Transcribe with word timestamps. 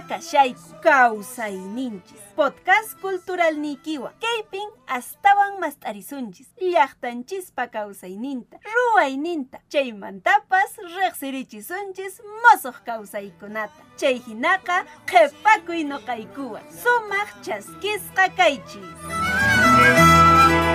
kashayku 0.00 0.80
kawsayninchis 0.82 2.22
podcast 2.36 2.96
cultural 3.00 3.54
nikiwa 3.54 4.12
kaypin 4.20 4.68
astawan 4.86 5.58
mast'arisunchis 5.60 6.48
llaqtanchispa 6.60 7.66
kawsayninta 7.66 8.56
ruwayninta 8.74 9.58
chaymantapas 9.68 10.78
riqsirichisunchis 10.96 12.22
mosuq 12.42 12.76
kawsaykunata 12.86 13.82
chay 13.96 14.18
hinaqa 14.26 14.84
qhipakuy 15.10 15.84
noqaykuwan 15.84 16.64
sumaq 16.82 17.28
chaskisqa 17.44 18.28
kaychis 18.38 18.88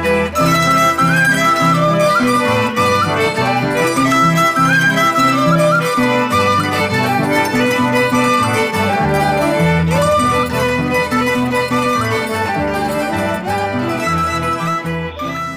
Añillancho 0.03 0.49
y 0.49 0.52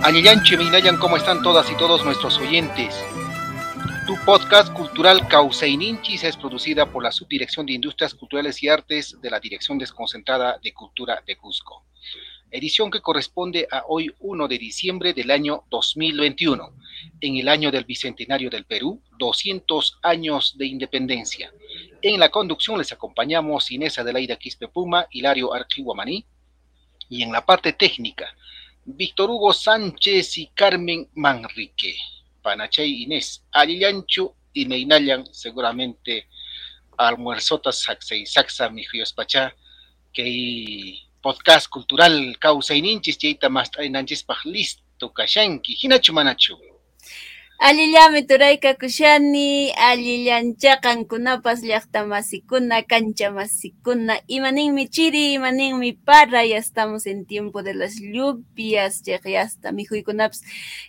Minayan, 0.06 0.98
¿cómo 0.98 1.16
están 1.16 1.42
todas 1.42 1.68
y 1.68 1.76
todos 1.76 2.04
nuestros 2.04 2.38
oyentes? 2.38 2.94
Tu 4.06 4.14
podcast 4.24 4.72
cultural 4.72 5.26
Causaininchis 5.26 6.22
es 6.22 6.36
producida 6.36 6.86
por 6.86 7.02
la 7.02 7.10
Subdirección 7.10 7.66
de 7.66 7.72
Industrias 7.72 8.14
Culturales 8.14 8.62
y 8.62 8.68
Artes 8.68 9.20
de 9.20 9.30
la 9.30 9.40
Dirección 9.40 9.78
Desconcentrada 9.78 10.60
de 10.62 10.72
Cultura 10.72 11.24
de 11.26 11.36
Cusco. 11.36 11.84
Edición 12.52 12.88
que 12.88 13.00
corresponde 13.00 13.66
a 13.68 13.82
hoy 13.88 14.14
1 14.20 14.46
de 14.46 14.58
diciembre 14.58 15.12
del 15.12 15.32
año 15.32 15.64
2021, 15.70 16.72
en 17.20 17.36
el 17.38 17.48
año 17.48 17.72
del 17.72 17.84
Bicentenario 17.84 18.48
del 18.48 18.64
Perú, 18.64 19.02
200 19.18 19.98
años 20.02 20.54
de 20.56 20.66
independencia. 20.66 21.52
En 22.00 22.20
la 22.20 22.28
conducción 22.28 22.78
les 22.78 22.92
acompañamos 22.92 23.72
Inés 23.72 23.98
Adelaida 23.98 24.36
Quispe 24.36 24.68
Puma, 24.68 25.08
Hilario 25.10 25.52
Archihuamaní, 25.52 26.24
y 27.08 27.22
en 27.22 27.32
la 27.32 27.44
parte 27.44 27.72
técnica, 27.72 28.36
Víctor 28.88 29.30
Hugo 29.30 29.52
Sánchez 29.52 30.38
y 30.38 30.46
Carmen 30.54 31.08
Manrique. 31.14 31.96
Panachay 32.40 33.02
Inés, 33.02 33.44
Alillancho 33.50 34.36
y 34.52 34.66
Meinayan, 34.66 35.26
seguramente 35.32 36.28
almuerzotas 36.96 37.80
saxa 37.82 38.14
y 38.14 38.24
saxa, 38.24 38.70
mi 38.70 38.84
pachá, 39.16 39.54
que 40.12 41.00
podcast 41.20 41.68
cultural 41.68 42.38
causa 42.38 42.74
ininchis, 42.76 43.18
chaita 43.18 43.48
más 43.48 43.72
trainanchis 43.72 44.24
listo, 44.44 45.12
kashanki, 45.12 45.76
hinachu 45.82 46.12
manachu. 46.12 46.56
Allillami 47.58 48.20
turaykakushani, 48.28 49.72
allillanchaqankunapas 49.72 51.62
llaqta 51.64 52.04
masikuna, 52.04 52.82
cancha 52.82 53.30
masikuna, 53.30 54.14
imaninmi 54.28 54.84
chiri, 54.90 55.32
imaninmi 55.32 55.94
para, 55.94 56.44
ya 56.44 56.58
estamos 56.58 57.06
en 57.06 57.24
tiempo 57.24 57.62
de 57.62 57.72
las 57.72 57.94
lluvias, 57.98 59.02
ya 59.04 59.18
hasta 59.40 59.72
mijuykunapas, 59.72 60.42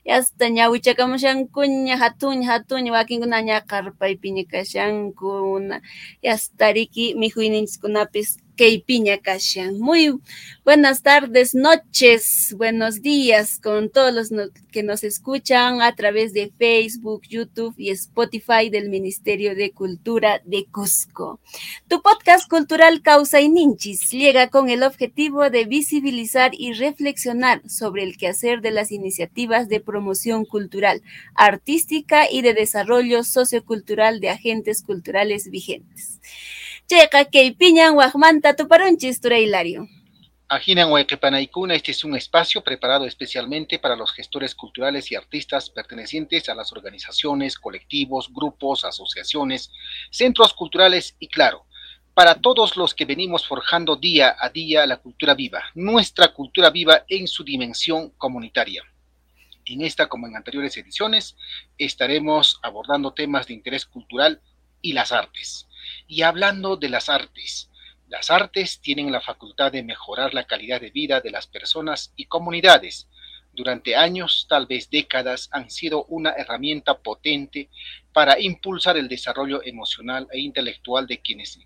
hasta 0.05 0.49
ñawichakamushankuña, 0.49 1.95
hatuña, 2.03 2.55
hatuña, 2.55 2.91
wakinkuna 2.91 3.41
ña 3.41 3.63
qarpaypiña 3.65 4.43
kashankuna, 4.51 5.81
hasta 6.21 6.73
riki 6.73 7.15
mijuyninchikkunapis 7.15 8.39
piña 8.85 9.19
Kashan. 9.19 9.79
Muy 9.79 10.19
buenas 10.65 11.03
tardes, 11.03 11.53
noches, 11.53 12.55
buenos 12.57 13.03
días 13.03 13.59
con 13.61 13.89
todos 13.89 14.31
los 14.31 14.51
que 14.71 14.81
nos 14.81 15.03
escuchan 15.03 15.81
a 15.81 15.93
través 15.93 16.33
de 16.33 16.51
Facebook, 16.57 17.21
YouTube 17.29 17.75
y 17.77 17.91
Spotify 17.91 18.69
del 18.71 18.89
Ministerio 18.89 19.55
de 19.55 19.71
Cultura 19.71 20.41
de 20.43 20.65
Cusco. 20.65 21.39
Tu 21.87 22.01
podcast 22.01 22.49
cultural 22.49 23.03
Causa 23.03 23.41
y 23.41 23.49
Ninchis 23.49 24.09
llega 24.09 24.49
con 24.49 24.69
el 24.69 24.81
objetivo 24.81 25.51
de 25.51 25.65
visibilizar 25.65 26.51
y 26.57 26.73
reflexionar 26.73 27.61
sobre 27.69 28.01
el 28.03 28.17
quehacer 28.17 28.61
de 28.61 28.71
las 28.71 28.91
iniciativas 28.91 29.69
de 29.69 29.81
promoción 29.81 30.45
cultural, 30.45 31.03
artística 31.35 32.29
y 32.29 32.41
de 32.41 32.55
desarrollo 32.55 33.23
sociocultural 33.23 34.19
de 34.19 34.29
agentes 34.31 34.81
culturales 34.81 35.51
vigentes. 35.51 36.19
Checa 36.89 37.27
piñan 37.57 37.95
Wajmanta 37.97 38.55
Tuparunchis 38.55 39.19
Hilario. 39.21 39.89
Ajinan 40.47 40.89
Huequepanaicuna, 40.89 41.75
este 41.75 41.91
es 41.91 42.05
un 42.05 42.15
espacio 42.15 42.63
preparado 42.63 43.03
especialmente 43.03 43.77
para 43.77 43.97
los 43.97 44.13
gestores 44.13 44.55
culturales 44.55 45.11
y 45.11 45.15
artistas 45.15 45.69
pertenecientes 45.69 46.47
a 46.47 46.55
las 46.55 46.71
organizaciones, 46.71 47.57
colectivos, 47.57 48.31
grupos, 48.33 48.85
asociaciones, 48.85 49.69
centros 50.11 50.53
culturales 50.53 51.17
y 51.19 51.27
claro, 51.27 51.65
para 52.13 52.35
todos 52.35 52.77
los 52.77 52.95
que 52.95 53.03
venimos 53.03 53.45
forjando 53.45 53.97
día 53.97 54.37
a 54.39 54.47
día 54.47 54.85
la 54.85 54.95
cultura 54.95 55.33
viva, 55.33 55.65
nuestra 55.75 56.29
cultura 56.29 56.69
viva 56.69 57.03
en 57.09 57.27
su 57.27 57.43
dimensión 57.43 58.11
comunitaria. 58.11 58.85
En 59.65 59.81
esta, 59.81 60.07
como 60.07 60.25
en 60.25 60.37
anteriores 60.37 60.77
ediciones, 60.77 61.35
estaremos 61.77 62.61
abordando 62.63 63.11
temas 63.11 63.45
de 63.45 63.55
interés 63.55 63.85
cultural 63.85 64.39
y 64.81 64.93
las 64.93 65.11
artes. 65.11 65.67
Y 66.07 66.21
hablando 66.21 66.77
de 66.77 66.89
las 66.89 67.09
artes, 67.09 67.69
las 68.07 68.31
artes 68.31 68.79
tienen 68.79 69.11
la 69.11 69.19
facultad 69.19 69.73
de 69.73 69.83
mejorar 69.83 70.33
la 70.33 70.47
calidad 70.47 70.79
de 70.79 70.89
vida 70.89 71.19
de 71.19 71.31
las 71.31 71.47
personas 71.47 72.13
y 72.15 72.25
comunidades. 72.25 73.09
Durante 73.51 73.97
años, 73.97 74.45
tal 74.47 74.67
vez 74.67 74.89
décadas, 74.89 75.49
han 75.51 75.69
sido 75.69 76.05
una 76.05 76.31
herramienta 76.31 76.99
potente 76.99 77.69
para 78.13 78.39
impulsar 78.39 78.95
el 78.95 79.09
desarrollo 79.09 79.61
emocional 79.63 80.27
e 80.31 80.39
intelectual 80.39 81.07
de 81.07 81.19
quienes 81.19 81.59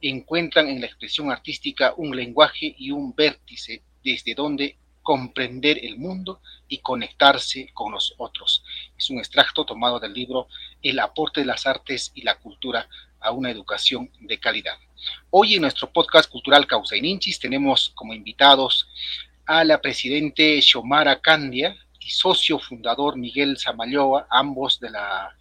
encuentran 0.00 0.68
en 0.68 0.80
la 0.80 0.86
expresión 0.86 1.32
artística 1.32 1.94
un 1.96 2.14
lenguaje 2.14 2.74
y 2.78 2.92
un 2.92 3.14
vértice 3.14 3.82
desde 4.04 4.34
donde 4.34 4.76
comprender 5.02 5.84
el 5.84 5.96
mundo 5.98 6.40
y 6.68 6.78
conectarse 6.78 7.70
con 7.74 7.92
los 7.92 8.14
otros. 8.18 8.62
Es 8.96 9.10
un 9.10 9.18
extracto 9.18 9.64
tomado 9.64 9.98
del 9.98 10.12
libro 10.12 10.46
El 10.80 11.00
aporte 11.00 11.40
de 11.40 11.46
las 11.46 11.66
artes 11.66 12.12
y 12.14 12.22
la 12.22 12.36
cultura 12.36 12.88
a 13.22 13.30
una 13.30 13.50
educación 13.50 14.10
de 14.20 14.38
calidad. 14.38 14.76
Hoy 15.30 15.54
en 15.54 15.62
nuestro 15.62 15.90
podcast 15.92 16.30
cultural 16.30 16.66
Causa 16.66 16.96
y 16.96 17.00
Ninchis 17.00 17.38
tenemos 17.38 17.90
como 17.94 18.14
invitados 18.14 18.88
a 19.46 19.64
la 19.64 19.80
presidente 19.80 20.60
Xiomara 20.60 21.20
Candia 21.20 21.76
y 22.00 22.10
socio 22.10 22.58
fundador 22.58 23.16
Miguel 23.16 23.58
Zamalloa, 23.58 24.26
ambos 24.30 24.80
de 24.80 24.90
la 24.90 25.36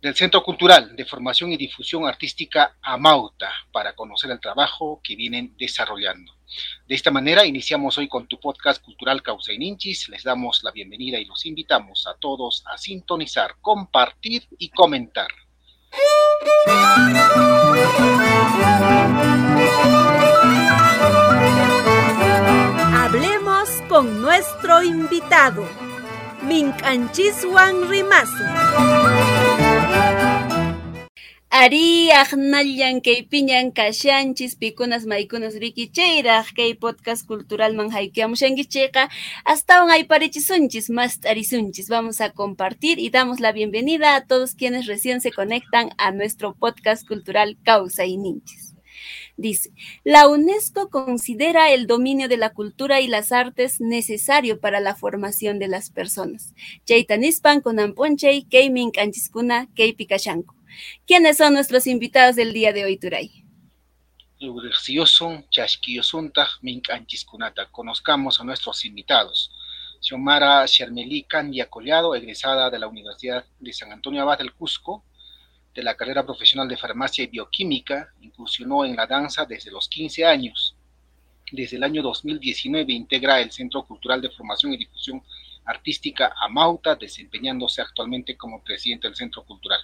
del 0.00 0.14
Centro 0.14 0.42
Cultural 0.42 0.94
de 0.94 1.04
Formación 1.04 1.52
y 1.52 1.56
Difusión 1.56 2.06
Artística 2.06 2.76
Amauta, 2.82 3.50
para 3.72 3.94
conocer 3.94 4.30
el 4.30 4.38
trabajo 4.38 5.00
que 5.02 5.16
vienen 5.16 5.54
desarrollando. 5.58 6.32
De 6.86 6.94
esta 6.94 7.10
manera, 7.10 7.44
iniciamos 7.44 7.98
hoy 7.98 8.06
con 8.06 8.28
tu 8.28 8.38
podcast 8.38 8.82
cultural 8.84 9.22
Causa 9.22 9.52
y 9.52 9.58
Ninchis. 9.58 10.08
Les 10.08 10.22
damos 10.22 10.62
la 10.62 10.70
bienvenida 10.70 11.18
y 11.18 11.24
los 11.24 11.44
invitamos 11.46 12.06
a 12.06 12.14
todos 12.14 12.62
a 12.66 12.78
sintonizar, 12.78 13.56
compartir 13.60 14.46
y 14.58 14.68
comentar. 14.68 15.28
Hablemos 22.94 23.68
con 23.88 24.20
nuestro 24.20 24.82
invitado, 24.82 25.64
Minchanchis 26.42 27.44
Rimasu. 27.88 28.44
Ari 31.50 32.10
ahnallan 32.10 33.00
kay 33.00 33.22
piñan 33.22 33.70
kashanchis 33.70 34.56
pikunas 34.56 35.06
maykunas 35.06 35.54
rikichayraq 35.54 36.52
kay 36.56 36.74
podcast 36.74 37.24
cultural 37.24 37.72
man 37.78 37.90
haykiamushankichayqa 37.94 39.08
astawan 39.44 39.90
ayparichisunchis 39.90 40.90
más 40.90 41.20
tarisunchis. 41.20 41.88
Vamos 41.88 42.20
a 42.20 42.30
compartir 42.30 42.98
y 42.98 43.10
damos 43.10 43.38
la 43.38 43.52
bienvenida 43.52 44.16
a 44.16 44.26
todos 44.26 44.54
quienes 44.56 44.86
recién 44.86 45.20
se 45.20 45.30
conectan 45.30 45.90
a 45.98 46.10
nuestro 46.10 46.54
podcast 46.54 47.06
cultural 47.06 47.56
Causa 47.62 48.04
y 48.04 48.16
Ninchis. 48.16 48.74
Dice, 49.36 49.70
la 50.02 50.26
UNESCO 50.28 50.90
considera 50.90 51.70
el 51.70 51.86
dominio 51.86 52.28
de 52.28 52.38
la 52.38 52.50
cultura 52.50 53.00
y 53.00 53.06
las 53.06 53.30
artes 53.30 53.80
necesario 53.80 54.58
para 54.58 54.80
la 54.80 54.96
formación 54.96 55.60
de 55.60 55.68
las 55.68 55.90
personas. 55.90 56.54
Chaitanispan 56.86 57.60
con 57.60 57.78
Amponchay, 57.78 58.44
Keiming 58.44 58.92
Anchiskuna, 58.98 59.68
Kei 59.76 59.92
Pikashanko. 59.92 60.55
¿Quiénes 61.06 61.36
son 61.36 61.54
nuestros 61.54 61.86
invitados 61.86 62.36
del 62.36 62.52
día 62.52 62.72
de 62.72 62.84
hoy, 62.84 62.96
Turay? 62.98 63.44
Conozcamos 67.70 68.40
a 68.40 68.44
nuestros 68.44 68.84
invitados. 68.84 69.50
Xiomara 70.00 70.64
Shermelí 70.66 71.22
Candia 71.22 71.70
Collado, 71.70 72.14
egresada 72.14 72.70
de 72.70 72.78
la 72.78 72.86
Universidad 72.86 73.44
de 73.58 73.72
San 73.72 73.92
Antonio 73.92 74.22
Abad 74.22 74.38
del 74.38 74.52
Cusco, 74.52 75.04
de 75.74 75.82
la 75.82 75.96
carrera 75.96 76.24
profesional 76.24 76.68
de 76.68 76.76
farmacia 76.76 77.24
y 77.24 77.28
bioquímica, 77.28 78.12
incursionó 78.20 78.84
en 78.84 78.96
la 78.96 79.06
danza 79.06 79.44
desde 79.44 79.70
los 79.70 79.88
15 79.88 80.24
años. 80.24 80.76
Desde 81.50 81.76
el 81.76 81.84
año 81.84 82.02
2019 82.02 82.92
integra 82.92 83.40
el 83.40 83.52
Centro 83.52 83.84
Cultural 83.86 84.20
de 84.20 84.30
Formación 84.30 84.74
y 84.74 84.78
Difusión 84.78 85.22
Artística 85.64 86.34
Amauta, 86.40 86.94
desempeñándose 86.94 87.82
actualmente 87.82 88.36
como 88.36 88.62
presidente 88.62 89.08
del 89.08 89.16
Centro 89.16 89.44
Cultural. 89.44 89.80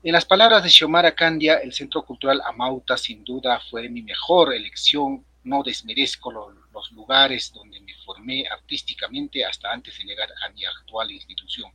En 0.00 0.12
las 0.12 0.24
palabras 0.24 0.62
de 0.62 0.70
Xiomara 0.70 1.12
Candia, 1.12 1.56
el 1.56 1.72
Centro 1.72 2.04
Cultural 2.04 2.40
Amauta 2.46 2.96
sin 2.96 3.24
duda 3.24 3.60
fue 3.68 3.88
mi 3.88 4.00
mejor 4.00 4.54
elección. 4.54 5.24
No 5.42 5.64
desmerezco 5.64 6.30
los 6.30 6.92
lugares 6.92 7.52
donde 7.52 7.80
me 7.80 7.92
formé 8.04 8.44
artísticamente 8.46 9.44
hasta 9.44 9.72
antes 9.72 9.98
de 9.98 10.04
llegar 10.04 10.28
a 10.46 10.50
mi 10.50 10.64
actual 10.64 11.10
institución. 11.10 11.72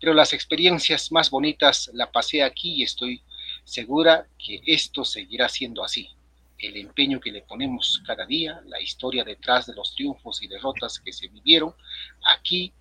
Pero 0.00 0.14
las 0.14 0.32
experiencias 0.32 1.12
más 1.12 1.28
bonitas 1.28 1.90
la 1.92 2.10
pasé 2.10 2.42
aquí 2.42 2.76
y 2.76 2.82
estoy 2.82 3.20
segura 3.64 4.26
que 4.38 4.62
esto 4.64 5.04
seguirá 5.04 5.46
siendo 5.50 5.84
así. 5.84 6.08
El 6.58 6.78
empeño 6.78 7.20
que 7.20 7.30
le 7.30 7.42
ponemos 7.42 8.02
cada 8.06 8.24
día, 8.24 8.58
la 8.64 8.80
historia 8.80 9.22
detrás 9.22 9.66
de 9.66 9.74
los 9.74 9.94
triunfos 9.94 10.42
y 10.42 10.46
derrotas 10.46 10.98
que 10.98 11.12
se 11.12 11.28
vivieron, 11.28 11.74
aquí 12.24 12.72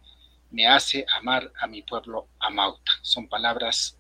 me 0.51 0.67
hace 0.67 1.05
amar 1.17 1.51
a 1.59 1.67
mi 1.67 1.81
pueblo 1.81 2.29
Amauta. 2.39 2.93
Son 3.01 3.27
palabras, 3.27 3.97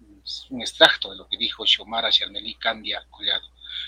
un 0.49 0.61
extracto 0.61 1.11
de 1.11 1.17
lo 1.17 1.27
que 1.27 1.37
dijo 1.37 1.65
Xiomara 1.65 2.09
Charmelí 2.09 2.55
Candia 2.55 3.05
Collado. 3.09 3.47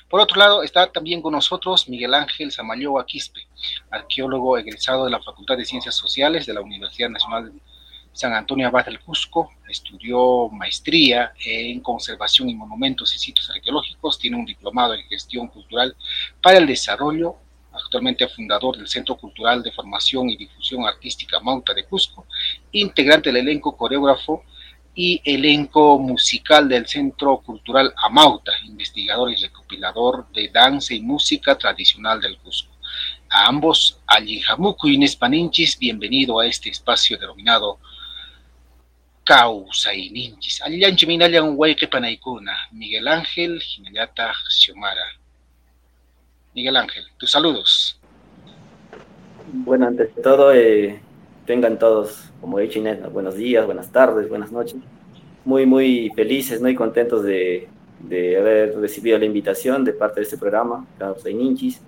Por 0.09 0.19
otro 0.19 0.37
lado, 0.37 0.63
está 0.63 0.91
también 0.91 1.21
con 1.21 1.33
nosotros 1.33 1.87
Miguel 1.89 2.13
Ángel 2.13 2.51
Samayoa 2.51 3.05
Quispe, 3.05 3.47
arqueólogo 3.89 4.57
egresado 4.57 5.05
de 5.05 5.11
la 5.11 5.21
Facultad 5.21 5.57
de 5.57 5.65
Ciencias 5.65 5.95
Sociales 5.95 6.45
de 6.45 6.53
la 6.53 6.61
Universidad 6.61 7.09
Nacional 7.09 7.53
de 7.53 7.59
San 8.13 8.33
Antonio 8.33 8.67
Abad 8.67 8.85
del 8.85 8.99
Cusco, 8.99 9.51
estudió 9.69 10.49
maestría 10.49 11.33
en 11.45 11.79
conservación 11.81 12.49
y 12.49 12.55
monumentos 12.55 13.15
y 13.15 13.19
sitios 13.19 13.49
arqueológicos, 13.49 14.17
tiene 14.17 14.37
un 14.37 14.45
diplomado 14.45 14.93
en 14.93 15.07
gestión 15.07 15.47
cultural 15.47 15.95
para 16.41 16.57
el 16.57 16.67
desarrollo. 16.67 17.35
Actualmente 17.71 18.27
fundador 18.27 18.75
del 18.75 18.87
Centro 18.87 19.15
Cultural 19.17 19.61
de 19.61 19.71
Formación 19.71 20.31
y 20.31 20.35
Difusión 20.35 20.87
Artística 20.87 21.39
Mauta 21.39 21.75
de 21.75 21.85
Cusco, 21.85 22.25
integrante 22.71 23.29
del 23.31 23.47
elenco 23.47 23.77
coreógrafo 23.77 24.43
y 24.99 25.21
elenco 25.23 25.99
musical 25.99 26.67
del 26.67 26.87
Centro 26.87 27.37
Cultural 27.37 27.93
Amauta, 28.03 28.51
investigador 28.65 29.31
y 29.31 29.35
recopilador 29.35 30.25
de 30.33 30.49
danza 30.49 30.95
y 30.95 31.01
música 31.01 31.55
tradicional 31.55 32.19
del 32.19 32.39
Cusco. 32.39 32.73
A 33.29 33.45
ambos, 33.45 34.01
Jamuku 34.07 34.87
y 34.87 34.97
Nespaninchis, 34.97 35.77
bienvenido 35.77 36.39
a 36.39 36.47
este 36.47 36.71
espacio 36.71 37.15
denominado 37.19 37.77
Causa 39.23 39.93
y 39.93 40.09
Ninchis. 40.09 40.63
Miguel 42.71 43.07
Ángel 43.07 43.61
Jimenata 43.61 44.33
Xiomara. 44.49 45.05
Miguel 46.55 46.75
Ángel, 46.75 47.03
tus 47.17 47.29
saludos. 47.29 47.99
Bueno, 49.53 49.85
antes 49.85 50.15
de 50.15 50.23
todo, 50.23 50.51
eh, 50.51 50.99
tengan 51.47 51.79
todos, 51.79 52.31
como 52.41 52.59
he 52.59 52.63
dicho 52.63 52.77
Inés, 52.77 52.99
buenos 53.11 53.35
días, 53.35 53.65
buenas 53.65 53.91
tardes, 53.91 54.29
buenas 54.29 54.51
noches. 54.51 54.75
Muy, 55.45 55.65
muy 55.65 56.11
felices 56.13 56.61
¿no? 56.61 56.69
y 56.69 56.75
contentos 56.75 57.23
de, 57.23 57.69
de 58.01 58.37
haber 58.37 58.77
recibido 58.77 59.17
la 59.17 59.25
invitación 59.25 59.83
de 59.83 59.93
parte 59.93 60.19
de 60.19 60.25
este 60.25 60.37
programa, 60.37 60.85
y 61.25 61.33
Ninchis. 61.33 61.81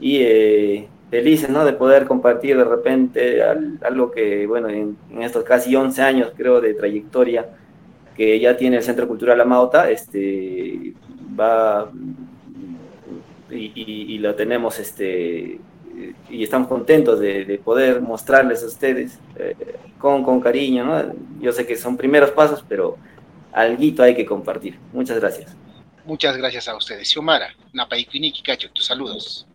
Y 0.00 0.16
eh, 0.22 0.88
felices 1.10 1.50
¿no? 1.50 1.64
de 1.66 1.74
poder 1.74 2.06
compartir 2.06 2.56
de 2.56 2.64
repente 2.64 3.42
algo 3.82 4.10
que, 4.10 4.46
bueno, 4.46 4.68
en, 4.70 4.96
estos 5.20 5.44
casi 5.44 5.76
11 5.76 6.02
años, 6.02 6.32
creo, 6.34 6.60
de 6.60 6.74
trayectoria 6.74 7.46
que 8.16 8.40
ya 8.40 8.56
tiene 8.56 8.78
el 8.78 8.82
Centro 8.82 9.06
Cultural 9.06 9.40
Amauta, 9.40 9.90
este, 9.90 10.94
va 11.38 11.90
y, 13.50 14.18
lo 14.18 14.34
tenemos 14.34 14.78
este 14.78 15.58
y 16.28 16.42
estamos 16.42 16.68
contentos 16.68 17.20
de, 17.20 17.60
poder 17.64 18.00
mostrarles 18.00 18.62
a 18.62 18.66
ustedes 18.66 19.18
eh, 19.36 19.54
con, 19.98 20.22
con 20.22 20.40
cariño, 20.40 20.84
¿no? 20.84 21.14
Yo 21.40 21.52
sé 21.52 21.66
que 21.66 21.76
son 21.76 21.96
primeros 21.96 22.30
pasos, 22.30 22.64
pero 22.68 22.96
algo 23.52 24.02
hay 24.02 24.14
que 24.14 24.26
compartir. 24.26 24.78
Muchas 24.92 25.20
gracias. 25.20 25.56
Muchas 26.04 26.36
gracias 26.36 26.68
a 26.68 26.76
ustedes. 26.76 27.08
Xiomara, 27.08 27.54
Napaiquiniqui 27.72 28.42
Cacho, 28.42 28.68
tus 28.70 28.86
saludos. 28.86 29.46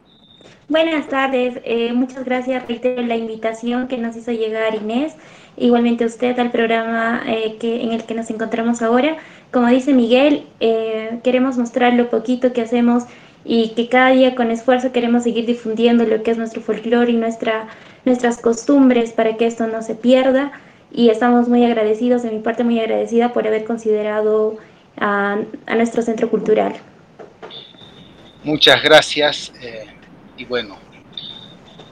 Buenas 0.67 1.09
tardes, 1.09 1.59
eh, 1.63 1.91
muchas 1.93 2.23
gracias, 2.23 2.67
reitero 2.67 3.01
la 3.01 3.15
invitación 3.15 3.87
que 3.87 3.97
nos 3.97 4.15
hizo 4.15 4.31
llegar 4.31 4.75
Inés, 4.75 5.15
igualmente 5.57 6.05
usted 6.05 6.37
al 6.37 6.51
programa 6.51 7.23
eh, 7.25 7.57
que, 7.59 7.81
en 7.81 7.91
el 7.91 8.03
que 8.03 8.13
nos 8.13 8.29
encontramos 8.29 8.83
ahora. 8.83 9.17
Como 9.51 9.67
dice 9.67 9.93
Miguel, 9.93 10.45
queremos 11.23 11.57
mostrar 11.57 11.93
lo 11.93 12.11
poquito 12.11 12.53
que 12.53 12.61
hacemos 12.61 13.05
y 13.45 13.69
que 13.69 13.87
cada 13.87 14.11
día 14.11 14.35
con 14.35 14.51
esfuerzo 14.51 14.91
queremos 14.91 15.23
seguir 15.23 15.45
difundiendo 15.45 16.03
lo 16.05 16.21
que 16.23 16.31
es 16.31 16.37
nuestro 16.37 16.61
folclore 16.61 17.11
y 17.11 17.15
nuestra, 17.15 17.67
nuestras 18.05 18.37
costumbres 18.37 19.11
para 19.11 19.37
que 19.37 19.47
esto 19.47 19.67
no 19.67 19.81
se 19.81 19.95
pierda. 19.95 20.51
Y 20.91 21.09
estamos 21.09 21.47
muy 21.47 21.63
agradecidos, 21.65 22.23
de 22.23 22.31
mi 22.31 22.39
parte 22.39 22.63
muy 22.63 22.79
agradecida 22.79 23.31
por 23.31 23.47
haber 23.47 23.63
considerado 23.63 24.57
a, 24.97 25.37
nuestro 25.75 26.01
centro 26.01 26.29
cultural. 26.29 26.75
Muchas 28.43 28.81
gracias. 28.81 29.53
Eh, 29.61 29.85
y 30.37 30.45
bueno, 30.45 30.77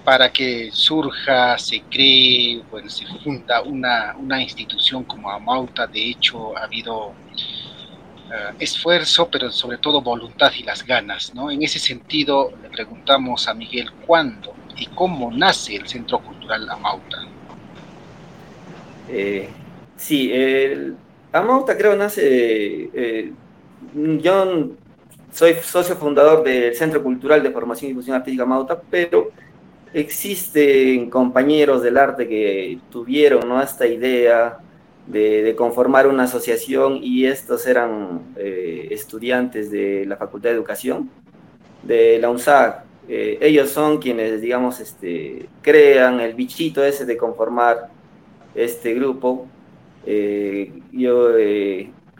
para 0.04 0.32
que 0.32 0.70
surja, 0.72 1.58
se 1.58 1.82
cree, 1.82 2.62
bueno, 2.72 2.90
se 2.90 3.06
funda 3.24 3.62
una, 3.62 4.16
una 4.18 4.42
institución 4.42 5.04
como 5.04 5.30
Amauta, 5.30 5.86
de 5.86 6.12
hecho 6.12 6.58
ha 6.58 6.64
habido 6.64 7.14
eh, 8.30 8.54
esfuerzo, 8.60 9.30
pero 9.32 9.52
sobre 9.52 9.78
todo 9.78 10.02
voluntad 10.02 10.52
y 10.58 10.64
las 10.64 10.86
ganas. 10.86 11.34
¿no? 11.34 11.50
En 11.50 11.64
ese 11.64 11.80
sentido, 11.80 12.52
le 12.62 12.70
preguntamos 12.70 13.48
a 13.48 13.54
Miguel 13.54 13.92
cuándo 14.06 14.54
y 14.76 14.88
cómo 14.88 15.32
nace 15.32 15.76
el 15.76 15.88
Centro 15.88 16.20
Cultural 16.20 16.70
Amauta. 16.70 17.26
Eh, 19.10 19.48
sí, 19.96 20.32
el 20.34 20.96
Amauta 21.32 21.78
creo 21.78 21.96
nace, 21.96 22.90
eh, 22.94 23.32
yo 23.94 24.72
soy 25.32 25.56
socio 25.64 25.96
fundador 25.96 26.44
del 26.44 26.76
Centro 26.76 27.02
Cultural 27.02 27.42
de 27.42 27.52
Formación 27.52 27.92
y 27.92 27.94
Difusión 27.94 28.18
Artística 28.18 28.44
Amauta, 28.44 28.82
pero 28.90 29.32
existen 29.94 31.10
compañeros 31.10 31.82
del 31.82 31.98
arte 31.98 32.28
que 32.28 32.80
tuvieron 32.92 33.48
¿no? 33.48 33.62
esta 33.62 33.88
idea 33.88 34.58
de, 35.08 35.56
conformar 35.58 36.08
una 36.08 36.24
asociación 36.24 37.00
y 37.02 37.26
estos 37.26 37.66
eran 37.66 38.34
eh, 38.36 38.90
estudiantes 38.92 39.72
de 39.72 40.06
la 40.06 40.18
Facultad 40.18 40.50
de 40.50 40.56
Educación 40.56 41.10
de 41.84 42.20
la 42.20 42.30
UNSAC. 42.30 42.84
Eh, 43.08 43.38
ellos 43.42 43.70
son 43.70 44.00
quienes, 44.00 44.42
digamos, 44.42 44.82
este, 44.82 45.48
crean 45.62 46.20
el 46.20 46.34
bichito 46.34 46.84
ese 46.84 47.06
de 47.06 47.16
conformar 47.16 47.90
este 48.54 48.94
grupo. 48.94 49.48
Eh, 50.06 50.74
yo 50.92 51.30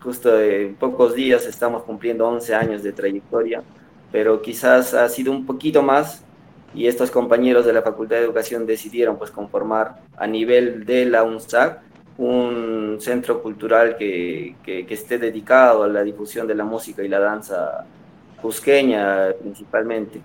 justo 0.02 0.40
en 0.40 0.76
pocos 0.76 1.14
días 1.16 1.46
estamos 1.46 1.84
cumpliendo 1.84 2.28
11 2.28 2.56
años 2.56 2.84
de 2.84 2.94
trayectoria, 2.94 3.64
pero 4.12 4.42
quizás 4.42 4.94
ha 4.94 5.10
sido 5.10 5.32
un 5.32 5.46
poquito 5.46 5.82
más 5.82 6.24
y 6.74 6.88
estos 6.88 7.12
compañeros 7.12 7.66
de 7.66 7.74
la 7.74 7.82
Facultad 7.82 8.18
de 8.18 8.24
Educación 8.24 8.66
decidieron 8.66 9.18
pues 9.18 9.32
conformar 9.32 9.98
a 10.16 10.28
nivel 10.28 10.86
de 10.86 11.06
la 11.06 11.24
UNSAC 11.24 11.82
un 12.18 12.98
centro 13.00 13.42
cultural 13.42 13.96
que, 13.96 14.56
que, 14.64 14.86
esté 14.90 15.20
dedicado 15.20 15.84
a 15.84 15.88
la 15.88 16.04
difusión 16.04 16.48
de 16.48 16.56
la 16.56 16.64
música 16.64 17.04
y 17.04 17.08
la 17.08 17.20
danza 17.20 17.86
cusqueña 18.42 19.34
principalmente. 19.40 20.20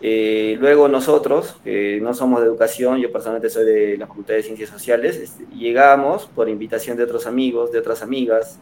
Eh, 0.00 0.56
luego 0.60 0.88
nosotros, 0.88 1.56
que 1.64 2.00
no 2.00 2.14
somos 2.14 2.40
de 2.40 2.46
educación, 2.46 2.98
yo 2.98 3.12
personalmente 3.12 3.50
soy 3.50 3.64
de 3.64 3.96
la 3.96 4.06
Facultad 4.06 4.34
de 4.34 4.42
Ciencias 4.42 4.70
Sociales, 4.70 5.16
este, 5.16 5.44
llegamos 5.54 6.26
por 6.26 6.48
invitación 6.48 6.96
de 6.96 7.04
otros 7.04 7.26
amigos, 7.26 7.72
de 7.72 7.78
otras 7.78 8.02
amigas, 8.02 8.58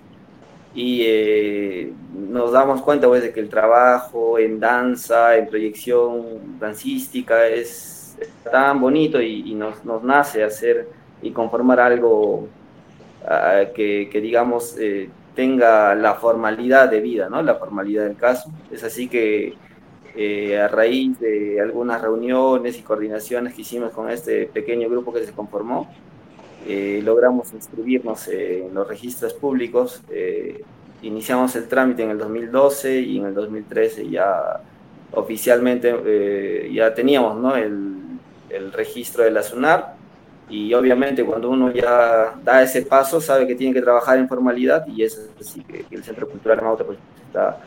y 0.75 1.02
eh, 1.05 1.93
nos 2.12 2.52
damos 2.52 2.83
cuenta 2.83 3.07
pues, 3.07 3.23
de 3.23 3.33
que 3.33 3.40
el 3.40 3.49
trabajo 3.49 4.38
en 4.38 4.61
danza, 4.61 5.37
en 5.37 5.47
proyección 5.49 6.59
dancística 6.59 7.47
es 7.47 8.16
tan 8.50 8.81
bonito 8.81 9.21
y, 9.21 9.50
y 9.50 9.55
nos, 9.55 9.85
nos 9.85 10.02
nace 10.02 10.45
hacer 10.45 10.87
y 11.23 11.30
conformar 11.30 11.80
algo 11.80 12.49
ah, 13.26 13.64
que, 13.75 14.08
digamos, 14.12 14.76
eh, 14.78 15.08
tenga 15.35 15.94
la 15.94 16.14
formalidad 16.14 16.90
de 16.90 17.00
vida, 17.00 17.28
¿no? 17.28 17.42
La 17.42 17.56
formalidad 17.56 18.04
del 18.04 18.16
caso. 18.16 18.50
Es 18.70 18.85
así 18.85 19.08
que 19.08 19.54
eh, 20.14 20.58
a 20.58 20.68
raíz 20.68 21.18
de 21.20 21.61
algunas 21.61 22.00
reuniones 22.00 22.78
y 22.78 22.82
coordinaciones 22.82 23.54
que 23.54 23.62
hicimos 23.62 23.92
con 23.92 24.11
este 24.11 24.46
pequeño 24.46 24.88
grupo 24.88 25.12
que 25.12 25.25
se 25.25 25.32
conformó, 25.32 25.90
eh, 26.66 27.00
logramos 27.04 27.52
inscribirnos 27.52 28.28
en 28.28 28.75
los 28.75 28.88
registros 28.88 29.35
públicos. 29.35 30.02
iniciamos 31.02 31.54
el 31.56 31.68
trámite 31.68 32.02
en 32.02 32.11
el 32.11 32.18
2012 32.18 33.00
y 33.00 33.18
en 33.18 33.26
el 33.26 33.35
2013 33.35 34.08
ya 34.08 34.61
oficialmente 35.12 36.68
ya 36.73 36.94
teníamos 36.94 37.37
¿no? 37.37 37.54
el, 37.54 37.96
el 38.49 38.73
registro 38.73 39.23
de 39.23 39.30
la 39.30 39.42
SUNAR 39.42 39.96
y 40.49 40.73
obviamente 40.75 41.25
cuando 41.25 41.50
uno 41.50 41.73
ya 41.73 42.35
da 42.43 42.62
ese 42.62 42.83
paso 42.83 43.21
sabe 43.21 43.47
que 43.47 43.55
tiene 43.55 43.75
que 43.75 43.83
trabajar 43.83 44.19
en 44.19 44.29
formalidad 44.29 44.87
y 44.87 45.03
es 45.03 45.31
así 45.41 45.62
que, 45.62 45.85
el 45.91 46.05
Centro 46.05 46.29
Cultural 46.29 46.62
Mauta 46.62 46.85
pues 46.85 46.99
está 47.26 47.59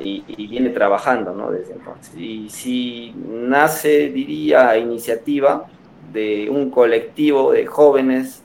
y, 0.00 0.46
viene 0.46 0.70
trabajando 0.70 1.34
¿no? 1.34 1.50
desde 1.50 1.72
entonces. 1.72 2.14
Y 2.16 2.48
si 2.50 3.14
nace, 3.28 4.10
diría, 4.10 4.76
iniciativa 4.76 5.66
de 6.12 6.48
un 6.50 6.70
colectivo 6.70 7.52
de 7.52 7.66
jóvenes 7.66 8.42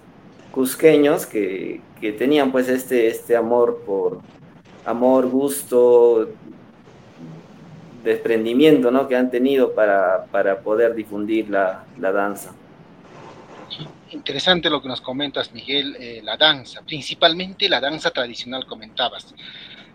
cusqueños 0.52 1.26
que, 1.26 1.82
que, 2.00 2.12
tenían 2.12 2.52
pues 2.52 2.70
este, 2.70 3.08
este 3.08 3.36
amor 3.36 3.84
por, 3.86 4.20
amor, 4.86 5.28
gusto, 5.28 6.30
desprendimiento 8.04 8.92
¿no? 8.92 9.08
que 9.08 9.16
han 9.16 9.32
tenido 9.32 9.74
para, 9.74 10.26
para 10.32 10.60
poder 10.60 10.94
difundir 10.94 11.50
la, 11.50 11.86
la, 12.00 12.12
danza. 12.12 12.54
Interesante 14.12 14.70
lo 14.70 14.82
que 14.82 14.88
nos 14.88 15.02
comentas, 15.02 15.54
Miguel, 15.54 15.96
eh, 16.00 16.22
la 16.24 16.38
danza, 16.38 16.82
principalmente 16.82 17.68
la 17.68 17.80
danza 17.80 18.12
tradicional 18.12 18.66
comentabas. 18.66 19.34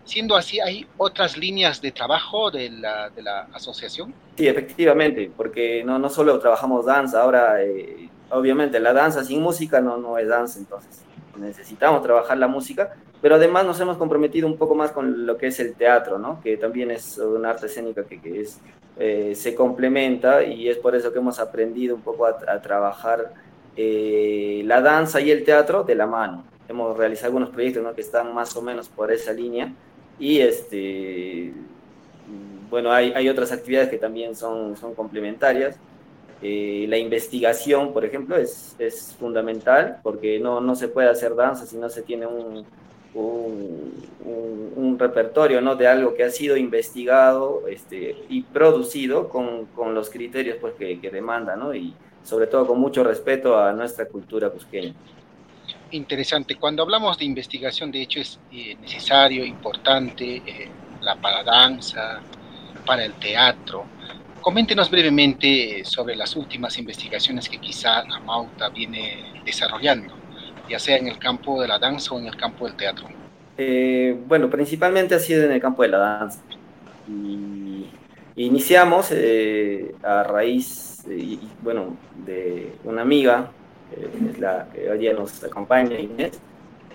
Siendo 0.03 0.35
así, 0.35 0.59
¿hay 0.59 0.87
otras 0.97 1.37
líneas 1.37 1.81
de 1.81 1.91
trabajo 1.91 2.49
de 2.49 2.69
la, 2.69 3.09
de 3.09 3.21
la 3.21 3.47
asociación? 3.53 4.13
Sí, 4.35 4.47
efectivamente, 4.47 5.31
porque 5.35 5.83
no, 5.83 5.99
no 5.99 6.09
solo 6.09 6.39
trabajamos 6.39 6.85
danza, 6.85 7.21
ahora 7.21 7.61
eh, 7.61 8.09
obviamente 8.31 8.79
la 8.79 8.93
danza 8.93 9.23
sin 9.23 9.41
música 9.41 9.81
no, 9.81 9.97
no 9.97 10.17
es 10.17 10.27
danza, 10.27 10.59
entonces 10.59 11.03
necesitamos 11.37 12.01
trabajar 12.01 12.37
la 12.37 12.47
música, 12.47 12.95
pero 13.21 13.35
además 13.35 13.65
nos 13.65 13.79
hemos 13.79 13.97
comprometido 13.97 14.47
un 14.47 14.57
poco 14.57 14.75
más 14.75 14.91
con 14.91 15.25
lo 15.25 15.37
que 15.37 15.47
es 15.47 15.59
el 15.59 15.75
teatro, 15.75 16.17
¿no? 16.17 16.41
que 16.41 16.57
también 16.57 16.91
es 16.91 17.17
una 17.17 17.51
arte 17.51 17.67
escénica 17.67 18.03
que, 18.03 18.21
que 18.21 18.41
es, 18.41 18.59
eh, 18.97 19.33
se 19.35 19.55
complementa 19.55 20.43
y 20.43 20.69
es 20.69 20.77
por 20.77 20.95
eso 20.95 21.11
que 21.11 21.19
hemos 21.19 21.39
aprendido 21.39 21.95
un 21.95 22.01
poco 22.01 22.25
a, 22.25 22.61
trabajar 22.61 23.33
eh, 23.75 24.61
la 24.65 24.81
danza 24.81 25.21
y 25.21 25.31
el 25.31 25.43
teatro 25.43 25.83
de 25.83 25.95
la 25.95 26.07
mano. 26.07 26.43
Hemos 26.67 26.97
realizado 26.97 27.27
algunos 27.27 27.49
proyectos 27.49 27.83
¿no? 27.83 27.93
que 27.93 28.01
están 28.01 28.33
más 28.33 28.55
o 28.55 28.61
menos 28.61 28.89
por 28.89 29.11
esa 29.11 29.33
línea 29.33 29.73
y 30.19 30.39
este, 30.39 31.53
bueno, 32.69 32.91
hay, 32.91 33.27
otras 33.29 33.51
actividades 33.51 33.89
que 33.89 33.97
también 33.97 34.35
son, 34.35 34.77
son 34.77 34.93
complementarias. 34.93 35.77
Eh, 36.41 36.85
la 36.87 36.97
investigación, 36.97 37.91
por 37.91 38.05
ejemplo, 38.05 38.37
es, 38.37 38.75
es 38.79 39.15
fundamental 39.19 39.99
porque 40.03 40.39
no, 40.39 40.61
no, 40.61 40.75
se 40.75 40.87
puede 40.87 41.09
hacer 41.09 41.35
danza 41.35 41.65
si 41.65 41.77
no 41.77 41.89
se 41.89 42.01
tiene 42.01 42.27
un, 42.27 42.65
un, 43.13 43.93
un, 44.75 44.99
repertorio 44.99 45.59
¿no? 45.61 45.75
de 45.75 45.87
algo 45.87 46.13
que 46.13 46.23
ha 46.23 46.29
sido 46.29 46.55
investigado 46.55 47.63
este, 47.67 48.15
y 48.29 48.43
producido 48.43 49.27
con, 49.29 49.65
con 49.67 49.93
los 49.93 50.09
criterios 50.09 50.57
pues, 50.61 50.75
que, 50.75 50.99
que 50.99 51.09
demanda 51.09 51.55
¿no? 51.55 51.73
y 51.73 51.93
sobre 52.29 52.47
todo 52.47 52.67
con 52.67 52.79
mucho 52.79 53.03
respeto 53.03 53.57
a 53.57 53.73
nuestra 53.73 54.05
cultura 54.05 54.49
cusqueña. 54.49 54.93
Interesante. 55.91 56.55
Cuando 56.55 56.83
hablamos 56.83 57.17
de 57.17 57.25
investigación, 57.25 57.91
de 57.91 58.01
hecho, 58.01 58.19
es 58.19 58.39
eh, 58.51 58.75
necesario, 58.79 59.43
importante, 59.43 60.37
eh, 60.45 60.69
la 61.01 61.15
para 61.15 61.43
danza, 61.43 62.21
para 62.85 63.05
el 63.05 63.13
teatro 63.13 63.85
Coméntenos 64.41 64.89
brevemente 64.89 65.83
sobre 65.83 66.15
las 66.15 66.35
últimas 66.35 66.77
investigaciones 66.77 67.49
que 67.49 67.57
quizá 67.57 67.99
Amauta 67.99 68.69
viene 68.69 69.41
desarrollando, 69.43 70.13
ya 70.69 70.79
sea 70.79 70.97
en 70.97 71.07
el 71.07 71.19
campo 71.19 71.61
de 71.61 71.67
la 71.67 71.77
danza 71.77 72.15
o 72.15 72.19
en 72.19 72.27
el 72.27 72.37
campo 72.37 72.65
del 72.65 72.75
teatro. 72.75 73.07
Eh, 73.57 74.17
bueno, 74.27 74.49
principalmente 74.49 75.13
ha 75.13 75.19
sido 75.19 75.43
en 75.43 75.51
el 75.51 75.61
campo 75.61 75.83
de 75.83 75.89
la 75.89 75.97
danza. 75.97 76.41
iniciamos 78.35 79.09
eh, 79.11 79.93
a 80.01 80.23
raíz, 80.23 80.88
bueno, 81.61 81.97
de 82.25 82.73
una 82.83 83.01
amiga, 83.01 83.51
es 83.91 84.39
la 84.39 84.67
que 84.73 84.89
hoy 84.89 84.99
día 84.99 85.13
nos 85.13 85.43
acompaña, 85.43 85.99
Inés, 85.99 86.39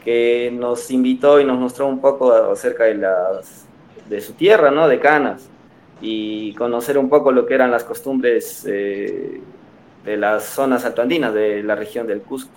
que 0.04 0.50
nos 0.52 0.90
invitó 0.90 1.40
y 1.40 1.44
nos 1.44 1.58
mostró 1.58 1.86
un 1.86 2.00
poco 2.00 2.32
acerca 2.32 2.84
de, 2.84 2.94
las, 2.94 3.66
de 4.08 4.20
su 4.20 4.34
tierra, 4.34 4.70
¿no? 4.70 4.86
De 4.86 5.00
Canas 5.00 5.48
y 6.00 6.54
conocer 6.54 6.98
un 6.98 7.08
poco 7.08 7.32
lo 7.32 7.46
que 7.46 7.54
eran 7.54 7.70
las 7.70 7.84
costumbres 7.84 8.66
eh, 8.68 9.40
de 10.04 10.16
las 10.16 10.44
zonas 10.44 10.84
altoandinas 10.84 11.32
de 11.32 11.62
la 11.62 11.74
región 11.74 12.06
del 12.06 12.20
Cusco. 12.20 12.52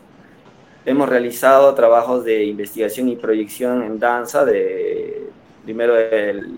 Hemos 0.86 1.08
realizado 1.08 1.74
trabajos 1.74 2.24
de 2.24 2.44
investigación 2.44 3.10
y 3.10 3.16
proyección 3.16 3.84
en 3.84 4.00
danza, 4.00 4.46
de, 4.46 5.30
primero 5.64 5.98
el 5.98 6.50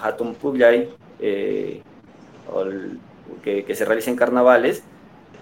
Hatun 0.00 0.34
Publay, 0.34 0.88
eh, 1.20 1.82
que, 3.56 3.64
que, 3.64 3.74
se 3.74 3.84
realiza 3.84 4.10
en 4.10 4.16
carnavales. 4.16 4.82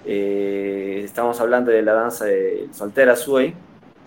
Eh, 0.04 1.02
estamos 1.04 1.40
hablando 1.40 1.70
de 1.70 1.82
la 1.82 1.92
danza 1.92 2.26
de 2.26 2.68
soltera 2.72 3.16
Sui, 3.16 3.54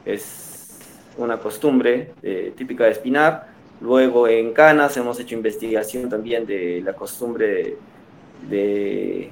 es 0.06 0.80
una 1.18 1.38
costumbre 1.38 2.14
típica 2.56 2.86
de 2.86 2.92
Espinar 2.92 3.50
Luego 3.82 4.28
en 4.28 4.52
Canas 4.54 4.98
hemos 4.98 5.20
hecho 5.20 5.36
investigación 5.36 6.10
también 6.10 6.46
de 6.46 6.82
la 6.84 6.94
costumbre 6.94 7.78
de, 8.50 9.32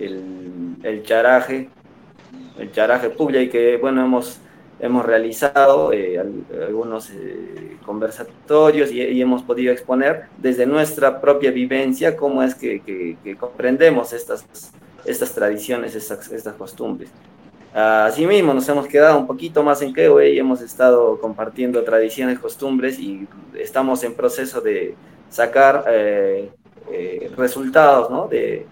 el, 0.00 1.02
charaje, 1.04 1.68
el 2.58 2.72
charaje 2.72 3.10
público 3.10 3.42
y 3.42 3.48
que 3.48 3.76
bueno 3.76 4.04
hemos, 4.04 4.40
hemos 4.80 5.04
realizado 5.04 5.92
eh, 5.92 6.18
algunos 6.18 7.10
eh, 7.10 7.76
conversatorios 7.84 8.90
y, 8.92 9.20
hemos 9.20 9.42
podido 9.42 9.72
exponer 9.72 10.24
desde 10.38 10.66
nuestra 10.66 11.20
propia 11.20 11.50
vivencia 11.50 12.16
cómo 12.16 12.42
es 12.42 12.54
que, 12.54 13.16
comprendemos 13.38 14.12
estas, 14.12 14.44
estas 15.04 15.32
tradiciones, 15.32 15.94
estas, 15.94 16.30
estas 16.32 16.54
costumbres. 16.54 17.10
Asimismo, 17.78 18.54
nos 18.54 18.66
hemos 18.70 18.86
quedado 18.86 19.18
un 19.18 19.26
poquito 19.26 19.62
más 19.62 19.82
en 19.82 19.92
Kewe 19.92 20.30
y 20.30 20.38
hemos 20.38 20.62
estado 20.62 21.20
compartiendo 21.20 21.84
tradiciones, 21.84 22.38
costumbres 22.38 22.98
y 22.98 23.28
estamos 23.54 24.02
en 24.02 24.14
proceso 24.14 24.62
de 24.62 24.94
sacar 25.28 25.84
eh, 25.86 26.50
eh, 26.90 27.30
resultados 27.36 28.10
¿no? 28.10 28.28
de, 28.28 28.66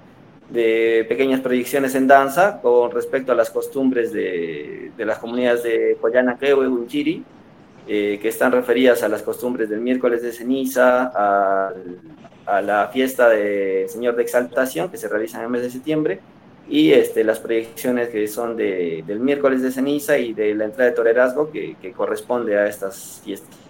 de, 0.50 1.06
pequeñas 1.08 1.40
proyecciones 1.40 1.94
en 1.94 2.06
danza 2.06 2.60
con 2.60 2.90
respecto 2.90 3.32
a 3.32 3.34
las 3.34 3.50
costumbres 3.50 4.12
de, 4.12 4.92
de 4.96 5.04
las 5.04 5.18
comunidades 5.18 5.62
de 5.62 5.96
Coyana, 6.00 6.38
Kewe, 6.38 6.68
Unchiri, 6.68 7.24
eh, 7.86 8.18
que 8.20 8.28
están 8.28 8.52
referidas 8.52 9.02
a 9.02 9.08
las 9.08 9.22
costumbres 9.22 9.68
del 9.68 9.80
miércoles 9.80 10.22
de 10.22 10.32
ceniza, 10.32 11.12
a, 11.14 11.72
a 12.46 12.62
la 12.62 12.88
fiesta 12.88 13.28
del 13.28 13.88
Señor 13.88 14.16
de 14.16 14.22
Exaltación 14.22 14.90
que 14.90 14.96
se 14.96 15.08
realiza 15.08 15.38
en 15.38 15.44
el 15.44 15.50
mes 15.50 15.62
de 15.62 15.70
septiembre 15.70 16.20
y 16.68 16.92
este, 16.92 17.24
las 17.24 17.40
proyecciones 17.40 18.08
que 18.08 18.26
son 18.26 18.56
de, 18.56 19.04
del 19.06 19.20
miércoles 19.20 19.62
de 19.62 19.70
ceniza 19.70 20.16
y 20.18 20.32
de 20.32 20.54
la 20.54 20.64
entrada 20.64 20.90
de 20.90 20.96
torerazgo 20.96 21.50
que, 21.50 21.76
que 21.80 21.92
corresponde 21.92 22.58
a 22.58 22.66
estas 22.66 23.20
fiestas. 23.24 23.63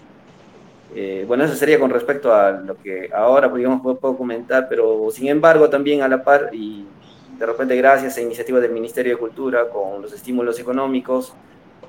Eh, 0.95 1.25
bueno, 1.27 1.45
eso 1.45 1.55
sería 1.55 1.79
con 1.79 1.91
respecto 1.91 2.33
a 2.33 2.53
lo 2.53 2.77
que 2.77 3.11
ahora, 3.13 3.49
digamos, 3.49 3.83
puedo, 3.83 4.17
comentar, 4.17 4.69
pero 4.69 5.09
sin 5.11 5.29
embargo 5.29 5.69
también 5.69 6.03
a 6.03 6.09
la 6.09 6.23
par 6.23 6.51
y 6.53 6.87
de 7.39 7.47
repente 7.47 7.77
gracias 7.77 8.17
a 8.17 8.21
iniciativas 8.21 8.63
del 8.63 8.73
Ministerio 8.73 9.13
de 9.13 9.19
Cultura 9.19 9.69
con 9.69 10.03
los 10.03 10.13
estímulos 10.13 10.59
económicos 10.61 11.35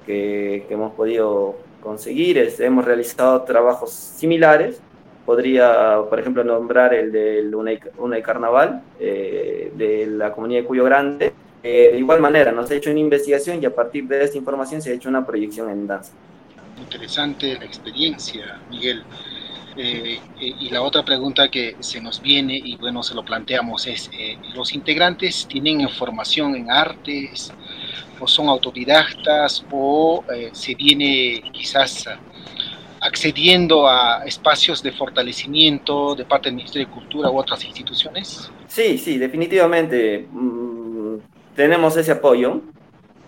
que, 0.05 0.65
que 0.67 0.73
hemos 0.73 0.93
podido 0.93 1.55
conseguir, 1.81 2.39
este, 2.39 2.65
hemos 2.65 2.83
realizado 2.83 3.43
trabajos 3.43 3.91
similares 3.91 4.81
Podría, 5.25 6.01
por 6.07 6.19
ejemplo, 6.19 6.43
nombrar 6.43 6.93
el 6.93 7.11
del 7.11 7.53
Una 7.55 8.21
Carnaval 8.21 8.83
eh, 8.99 9.71
de 9.75 10.05
la 10.05 10.31
comunidad 10.31 10.61
de 10.61 10.67
Cuyo 10.67 10.83
Grande. 10.83 11.33
Eh, 11.63 11.89
de 11.93 11.97
igual 11.97 12.21
manera, 12.21 12.51
nos 12.51 12.69
ha 12.69 12.75
hecho 12.75 12.91
una 12.91 12.99
investigación 12.99 13.61
y 13.61 13.65
a 13.65 13.73
partir 13.73 14.07
de 14.07 14.23
esta 14.23 14.37
información 14.37 14.83
se 14.83 14.91
ha 14.91 14.93
hecho 14.93 15.09
una 15.09 15.25
proyección 15.25 15.71
en 15.71 15.87
danza. 15.87 16.13
Interesante 16.77 17.57
la 17.57 17.65
experiencia, 17.65 18.59
Miguel. 18.69 19.03
Eh, 19.77 20.19
y 20.39 20.69
la 20.69 20.81
otra 20.81 21.03
pregunta 21.03 21.49
que 21.49 21.75
se 21.81 21.99
nos 21.99 22.21
viene, 22.21 22.55
y 22.55 22.77
bueno, 22.77 23.03
se 23.03 23.13
lo 23.13 23.25
planteamos, 23.25 23.87
es, 23.87 24.09
¿los 24.53 24.73
integrantes 24.73 25.45
tienen 25.47 25.89
formación 25.89 26.55
en 26.55 26.71
artes 26.71 27.51
o 28.21 28.25
son 28.25 28.47
autodidactas 28.47 29.65
o 29.71 30.23
se 30.53 30.75
viene 30.75 31.43
quizás 31.51 32.07
accediendo 33.05 33.87
a 33.87 34.23
espacios 34.25 34.81
de 34.81 34.91
fortalecimiento 34.91 36.15
de 36.15 36.25
parte 36.25 36.49
del 36.49 36.55
Ministerio 36.55 36.87
de 36.87 36.93
Cultura 36.93 37.29
u 37.29 37.37
otras 37.37 37.63
instituciones? 37.63 38.49
Sí, 38.67 38.97
sí, 38.97 39.17
definitivamente 39.17 40.27
mm, 40.31 41.17
tenemos 41.55 41.95
ese 41.97 42.11
apoyo. 42.11 42.61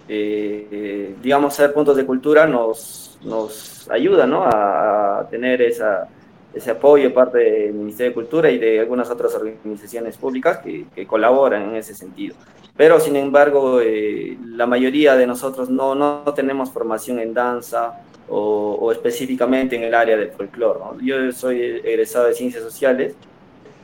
Eh, 0.10 1.16
digamos, 1.22 1.54
ser 1.54 1.74
puntos 1.74 1.98
de 1.98 2.06
cultura 2.06 2.48
nos, 2.48 3.07
nos 3.24 3.90
ayuda 3.90 4.26
¿no? 4.26 4.44
a, 4.44 5.28
tener 5.30 5.62
esa, 5.62 6.08
ese 6.54 6.72
apoyo 6.72 7.14
parte 7.14 7.38
del 7.40 7.74
Ministerio 7.74 8.12
de 8.12 8.16
Cultura 8.16 8.50
y 8.50 8.58
de 8.58 8.80
algunas 8.80 9.10
otras 9.10 9.34
organizaciones 9.36 10.18
públicas 10.18 10.60
que, 10.60 10.86
que 10.94 11.06
colaboran 11.06 11.70
en 11.70 11.76
ese 11.76 11.94
sentido. 11.94 12.36
Pero, 12.76 13.00
sin 13.00 13.16
embargo, 13.16 13.82
eh, 13.82 14.38
la 14.46 14.68
mayoría 14.68 15.16
de 15.16 15.26
nosotros 15.26 15.70
no, 15.70 15.96
no 15.96 16.22
tenemos 16.36 16.72
formación 16.72 17.20
en 17.20 17.34
danza, 17.34 18.04
o, 18.30 18.92
específicamente 18.92 19.76
en 19.76 19.84
el 19.84 19.94
área 19.94 20.18
del 20.18 20.32
folclore. 20.32 20.80
Yo 21.02 21.32
soy 21.32 21.62
egresado 21.84 22.26
de 22.26 22.34
Ciencias 22.34 22.64
Sociales 22.64 23.16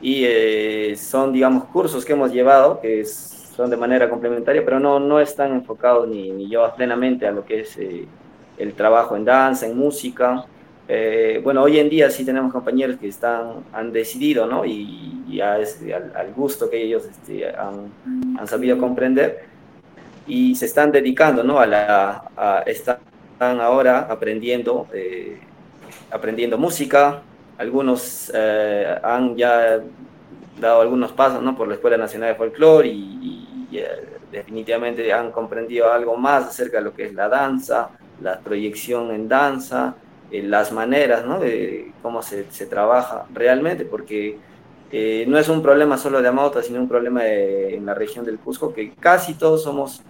y 0.00 0.24
eh, 0.24 0.94
son, 0.96 1.32
digamos, 1.32 1.64
cursos 1.64 2.04
que 2.04 2.12
hemos 2.12 2.32
llevado 2.32 2.80
que 2.80 3.04
son 3.04 3.70
de 3.70 3.76
manera 3.76 4.10
complementaria, 4.10 4.64
pero 4.64 4.80
no, 4.80 4.98
no 4.98 5.20
están 5.20 5.52
enfocados 5.52 6.08
ni, 6.08 6.30
ni 6.30 6.48
llevados 6.48 6.74
plenamente 6.74 7.26
a 7.26 7.32
lo 7.32 7.44
que 7.44 7.60
es 7.60 7.76
eh, 7.78 8.06
el 8.58 8.74
trabajo 8.74 9.16
en 9.16 9.24
danza, 9.24 9.66
en 9.66 9.76
música. 9.76 10.44
Eh, 10.86 11.40
bueno, 11.42 11.62
hoy 11.62 11.78
en 11.78 11.88
día 11.88 12.10
sí 12.10 12.24
tenemos 12.24 12.52
compañeros 12.52 12.96
que 12.98 13.08
están, 13.08 13.64
han 13.72 13.92
decidido, 13.92 14.46
¿no? 14.46 14.64
Y 14.64 15.24
ya 15.30 15.58
es 15.58 15.80
al, 16.14 16.32
gusto 16.34 16.68
que 16.68 16.82
ellos 16.82 17.04
este, 17.04 17.48
han, 17.48 17.90
han, 18.38 18.46
sabido 18.46 18.78
comprender 18.78 19.46
y 20.26 20.54
se 20.54 20.66
están 20.66 20.92
dedicando, 20.92 21.42
¿no? 21.42 21.58
A, 21.58 21.66
la, 21.66 22.24
a 22.36 22.62
están 22.66 22.98
ahora 23.38 24.00
aprendiendo, 24.10 24.86
eh, 24.92 25.38
aprendiendo 26.10 26.58
música, 26.58 27.22
algunos 27.56 28.32
han 28.34 29.36
ya 29.36 29.80
dado 30.60 30.80
algunos 30.80 31.12
pasos 31.12 31.42
¿no? 31.42 31.56
por 31.56 31.68
la 31.68 31.74
Escuela 31.74 31.96
Nacional 31.96 32.30
de 32.30 32.34
Folclore 32.36 32.88
y, 32.88 33.40
definitivamente 34.30 35.12
han 35.12 35.30
comprendido 35.30 35.92
algo 35.92 36.16
más 36.16 36.46
acerca 36.46 36.78
de 36.78 36.84
lo 36.84 36.92
que 36.92 37.04
es 37.04 37.14
la 37.14 37.28
danza, 37.28 37.90
la 38.24 38.40
proyección 38.40 39.12
en 39.12 39.28
danza, 39.28 39.94
las 40.32 40.72
maneras 40.72 41.24
¿no? 41.24 41.38
de 41.38 41.92
cómo 42.02 42.22
se, 42.22 42.50
se 42.50 42.66
trabaja 42.66 43.26
realmente, 43.32 43.84
porque 43.84 44.38
eh, 44.90 45.24
no 45.28 45.38
es 45.38 45.48
un 45.48 45.62
problema 45.62 45.98
solo 45.98 46.20
de 46.20 46.28
Amauta, 46.28 46.62
sino 46.62 46.80
un 46.80 46.88
problema 46.88 47.26
en 47.26 47.86
la 47.86 47.94
región 47.94 48.24
del 48.24 48.38
Cusco, 48.38 48.72
que 48.72 48.92
casi 48.94 49.34
todos 49.34 49.62
somos 49.62 50.02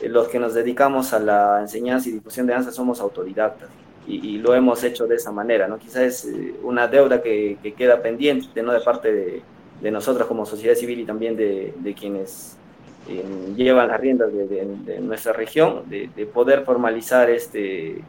eh, 0.00 0.08
los 0.08 0.28
que 0.28 0.38
nos 0.38 0.54
dedicamos 0.54 1.12
a 1.12 1.18
la 1.18 1.60
enseñanza 1.60 2.08
y 2.08 2.12
difusión 2.12 2.46
de 2.46 2.52
danza, 2.52 2.70
somos 2.70 3.00
autodidactas. 3.00 3.68
Y, 4.04 4.38
lo 4.38 4.52
hemos 4.52 4.82
hecho 4.82 5.06
de 5.06 5.14
esa 5.14 5.30
manera, 5.30 5.68
¿no? 5.68 5.78
Quizás 5.78 6.02
es 6.02 6.24
eh, 6.24 6.54
una 6.64 6.88
deuda 6.88 7.22
que, 7.22 7.56
queda 7.76 8.02
pendiente, 8.02 8.60
¿no? 8.60 8.72
De 8.72 8.80
parte 8.80 9.12
de, 9.12 9.42
de, 9.80 9.90
nosotros 9.92 10.26
como 10.26 10.44
sociedad 10.44 10.74
civil 10.74 10.98
y 10.98 11.04
también 11.04 11.36
de, 11.36 11.72
de 11.76 11.94
quienes 11.94 12.58
llevan 13.56 13.88
las 13.88 14.00
riendas 14.00 14.32
de, 14.32 14.98
nuestra 15.00 15.32
región, 15.32 15.82
de, 15.88 16.26
poder 16.32 16.64
formalizar 16.64 17.30
este 17.30 18.02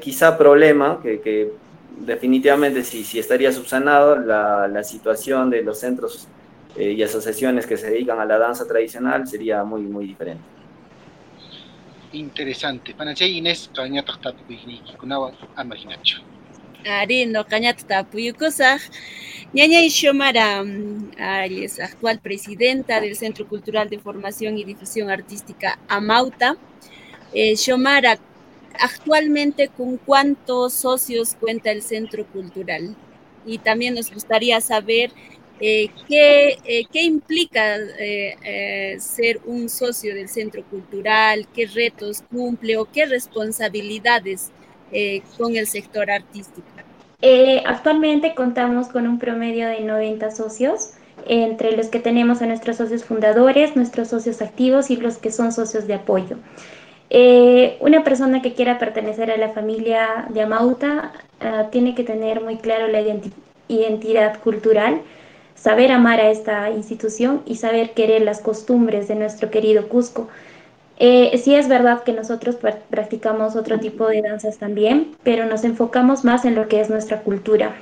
quizá 0.00 0.38
problema 0.38 1.00
que, 1.02 1.20
que 1.20 1.52
definitivamente 1.98 2.82
si, 2.82 3.04
si 3.04 3.18
estaría 3.18 3.52
subsanado 3.52 4.16
la, 4.16 4.68
la 4.68 4.82
situación 4.82 5.50
de 5.50 5.62
los 5.62 5.78
centros 5.78 6.28
eh, 6.76 6.92
y 6.92 7.02
asociaciones 7.02 7.66
que 7.66 7.76
se 7.76 7.90
dedican 7.90 8.20
a 8.20 8.24
la 8.24 8.38
danza 8.38 8.66
tradicional 8.66 9.26
sería 9.26 9.64
muy, 9.64 9.82
muy 9.82 10.06
diferente. 10.06 10.42
Interesante. 12.12 12.94
Panachay 12.94 13.38
Inés, 13.38 13.70
cañata 13.74 14.18
tapuyikunawa 14.20 15.32
amarinacho. 15.56 16.22
Ari, 16.86 17.26
no 17.26 17.46
cañata 17.46 17.86
tapuyukusaj. 17.86 18.80
Ñañay 19.52 19.88
Shomara 19.88 20.62
es 21.48 21.80
actual 21.80 22.20
presidenta 22.20 23.00
del 23.00 23.16
Centro 23.16 23.46
Cultural 23.48 23.88
de 23.90 23.98
Formación 23.98 24.58
y 24.58 24.64
Difusión 24.64 25.10
Artística 25.10 25.78
Amauta. 25.88 26.56
Eh, 27.32 27.54
actualmente 28.78 29.68
con 29.68 29.96
cuántos 29.98 30.72
socios 30.72 31.36
cuenta 31.38 31.70
el 31.70 31.82
Centro 31.82 32.26
Cultural. 32.26 32.96
Y 33.46 33.58
también 33.58 33.94
nos 33.94 34.12
gustaría 34.12 34.60
saber 34.60 35.12
eh, 35.62 35.90
qué, 36.08 36.58
eh, 36.64 36.86
qué, 36.90 37.02
implica 37.02 37.76
eh, 37.98 38.96
ser 38.98 39.40
un 39.44 39.68
socio 39.68 40.14
del 40.14 40.30
Centro 40.30 40.64
Cultural, 40.64 41.46
qué 41.54 41.66
retos 41.66 42.22
cumple 42.30 42.78
o 42.78 42.86
qué 42.86 43.04
responsabilidades 43.04 44.50
con 45.38 45.56
el 45.56 45.66
sector 45.66 46.10
artístico. 46.10 46.66
actualmente 47.66 48.34
contamos 48.34 48.88
con 48.88 49.06
un 49.06 49.18
promedio 49.18 49.68
de 49.68 49.80
90 49.80 50.30
socios, 50.30 50.92
entre 51.26 51.76
los 51.76 51.88
que 51.88 52.00
tenemos 52.00 52.42
a 52.42 52.46
nuestros 52.46 52.76
socios 52.76 53.04
fundadores, 53.04 53.76
nuestros 53.76 54.08
socios 54.08 54.42
activos 54.42 54.90
y 54.90 54.96
los 54.96 55.18
que 55.18 55.30
son 55.30 55.52
socios 55.52 55.86
de 55.86 55.94
apoyo. 55.94 56.36
Eh, 57.12 57.76
una 57.80 58.04
persona 58.04 58.40
que 58.40 58.54
quiera 58.54 58.78
pertenecer 58.78 59.32
a 59.32 59.36
la 59.36 59.48
familia 59.48 60.26
de 60.28 60.42
Amauta 60.42 61.12
ah, 61.40 61.66
tiene 61.72 61.96
que 61.96 62.04
tener 62.04 62.40
muy 62.40 62.56
claro 62.56 62.86
la 62.86 63.00
identidad 63.68 64.40
cultural, 64.40 65.02
saber 65.56 65.90
amar 65.90 66.20
a 66.20 66.30
esta 66.30 66.70
institución 66.70 67.42
y 67.46 67.56
saber 67.56 67.94
querer 67.94 68.22
las 68.22 68.40
costumbres 68.40 69.08
de 69.08 69.16
nuestro 69.16 69.50
querido 69.50 69.88
Cusco. 69.88 70.28
Eh, 71.02 71.38
sí 71.38 71.54
es 71.54 71.66
verdad 71.66 72.02
que 72.02 72.12
nosotros 72.12 72.56
practicamos 72.90 73.56
otro 73.56 73.80
tipo 73.80 74.06
de 74.06 74.20
danzas 74.20 74.58
también, 74.58 75.16
pero 75.22 75.46
nos 75.46 75.64
enfocamos 75.64 76.26
más 76.26 76.44
en 76.44 76.54
lo 76.54 76.68
que 76.68 76.78
es 76.78 76.90
nuestra 76.90 77.22
cultura. 77.22 77.74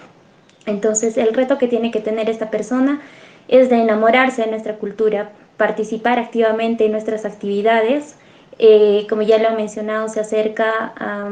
Entonces 0.67 1.17
el 1.17 1.35
reto 1.35 1.59
que 1.59 1.67
tiene 1.67 1.91
que 1.91 1.99
tener 1.99 2.31
esta 2.31 2.49
persona 2.49 3.01
es 3.49 3.71
de 3.71 3.83
enamorarse 3.83 4.43
de 4.43 4.51
nuestra 4.53 4.77
cultura, 4.77 5.33
participar 5.57 6.21
activamente 6.21 6.87
en 6.87 6.93
nuestras 6.93 7.25
actividades, 7.25 8.15
eh, 8.61 9.05
como 9.11 9.23
ya 9.23 9.39
lo 9.39 9.49
he 9.49 9.57
mencionado, 9.57 10.09
se 10.09 10.21
acerca 10.21 10.93
a 10.97 11.29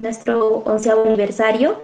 nuestro 0.00 0.64
onceavo 0.64 1.04
aniversario, 1.04 1.80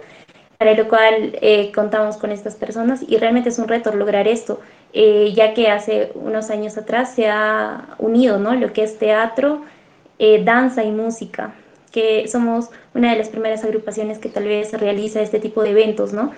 para 0.57 0.73
lo 0.73 0.89
cual 0.89 1.37
eh, 1.41 1.71
contamos 1.73 2.17
con 2.17 2.31
estas 2.31 2.55
personas 2.55 3.01
y 3.07 3.15
realmente 3.15 3.47
es 3.47 3.59
un 3.59 3.69
reto 3.69 3.93
lograr 3.93 4.27
esto, 4.27 4.59
eh, 4.93 5.33
ya 5.35 5.53
que 5.53 5.69
hace 5.69 6.11
unos 6.15 6.49
años 6.49 6.77
atrás 6.77 7.13
se 7.13 7.27
ha 7.27 7.95
unido 7.99 8.39
¿no? 8.39 8.55
lo 8.55 8.73
que 8.73 8.83
es 8.83 8.97
teatro, 8.97 9.63
danza 10.43 10.83
y 10.83 10.91
música, 10.91 11.53
que 11.91 12.27
somos 12.27 12.69
una 12.93 13.11
de 13.11 13.17
las 13.17 13.29
primeras 13.29 13.63
agrupaciones 13.63 14.17
que 14.17 14.29
tal 14.29 14.45
vez 14.45 14.73
realiza 14.73 15.21
este 15.21 15.39
tipo 15.39 15.61
de 15.63 15.69
eventos, 15.71 16.13
¿no? 16.13 16.31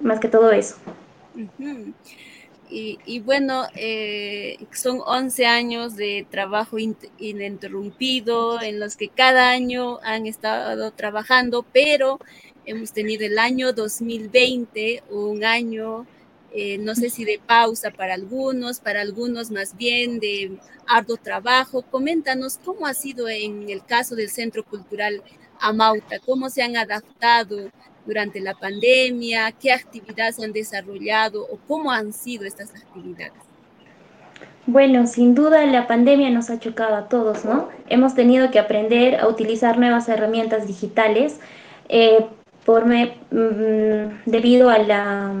Más 0.00 0.20
que 0.20 0.28
todo 0.28 0.50
eso. 0.50 0.76
Y, 2.74 3.20
bueno, 3.20 3.64
eh, 3.74 4.56
son 4.72 5.00
11 5.04 5.44
años 5.44 5.94
de 5.94 6.26
trabajo 6.30 6.78
ininterrumpido 6.78 8.62
en 8.62 8.80
los 8.80 8.96
que 8.96 9.08
cada 9.08 9.50
año 9.50 9.98
han 10.02 10.26
estado 10.26 10.90
trabajando, 10.92 11.66
pero 11.70 12.18
hemos 12.64 12.92
tenido 12.92 13.26
el 13.26 13.38
año 13.38 13.74
2020, 13.74 15.02
un 15.10 15.44
año, 15.44 16.06
eh, 16.54 16.78
no 16.78 16.94
sé 16.94 17.08
si 17.08 17.24
de 17.24 17.40
pausa 17.44 17.90
para 17.90 18.14
algunos, 18.14 18.80
para 18.80 19.00
algunos 19.00 19.50
más 19.50 19.76
bien 19.76 20.20
de 20.20 20.58
arduo 20.86 21.16
trabajo. 21.16 21.82
Coméntanos 21.82 22.58
cómo 22.62 22.86
ha 22.86 22.94
sido 22.94 23.28
en 23.28 23.70
el 23.70 23.84
caso 23.84 24.14
del 24.14 24.28
Centro 24.28 24.64
Cultural 24.64 25.22
Amauta, 25.60 26.18
cómo 26.24 26.50
se 26.50 26.62
han 26.62 26.76
adaptado 26.76 27.70
durante 28.04 28.40
la 28.40 28.54
pandemia, 28.54 29.52
qué 29.52 29.72
actividades 29.72 30.40
han 30.40 30.52
desarrollado 30.52 31.42
o 31.42 31.58
cómo 31.68 31.90
han 31.90 32.12
sido 32.12 32.44
estas 32.44 32.74
actividades. 32.74 33.32
Bueno, 34.66 35.06
sin 35.06 35.34
duda 35.34 35.64
la 35.66 35.86
pandemia 35.86 36.30
nos 36.30 36.50
ha 36.50 36.58
chocado 36.58 36.96
a 36.96 37.08
todos, 37.08 37.44
¿no? 37.44 37.68
Hemos 37.88 38.14
tenido 38.14 38.50
que 38.50 38.58
aprender 38.58 39.16
a 39.16 39.26
utilizar 39.26 39.78
nuevas 39.78 40.08
herramientas 40.08 40.66
digitales 40.66 41.40
eh, 41.88 42.26
por 42.64 42.86
mm, 42.86 44.22
debido 44.26 44.68
a 44.68 44.78
la, 44.78 45.34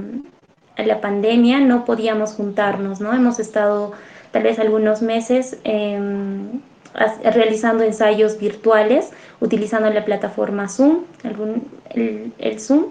la 0.76 1.00
pandemia 1.00 1.60
no 1.60 1.84
podíamos 1.84 2.34
juntarnos, 2.34 3.00
¿no? 3.00 3.12
Hemos 3.12 3.38
estado 3.38 3.92
tal 4.30 4.42
vez 4.42 4.58
algunos 4.58 5.02
meses 5.02 5.58
em, 5.64 6.60
realizando 7.24 7.84
ensayos 7.84 8.38
virtuales 8.38 9.10
utilizando 9.40 9.90
la 9.90 10.04
plataforma 10.04 10.68
Zoom, 10.68 11.04
el, 11.90 12.60
Zoom. 12.60 12.86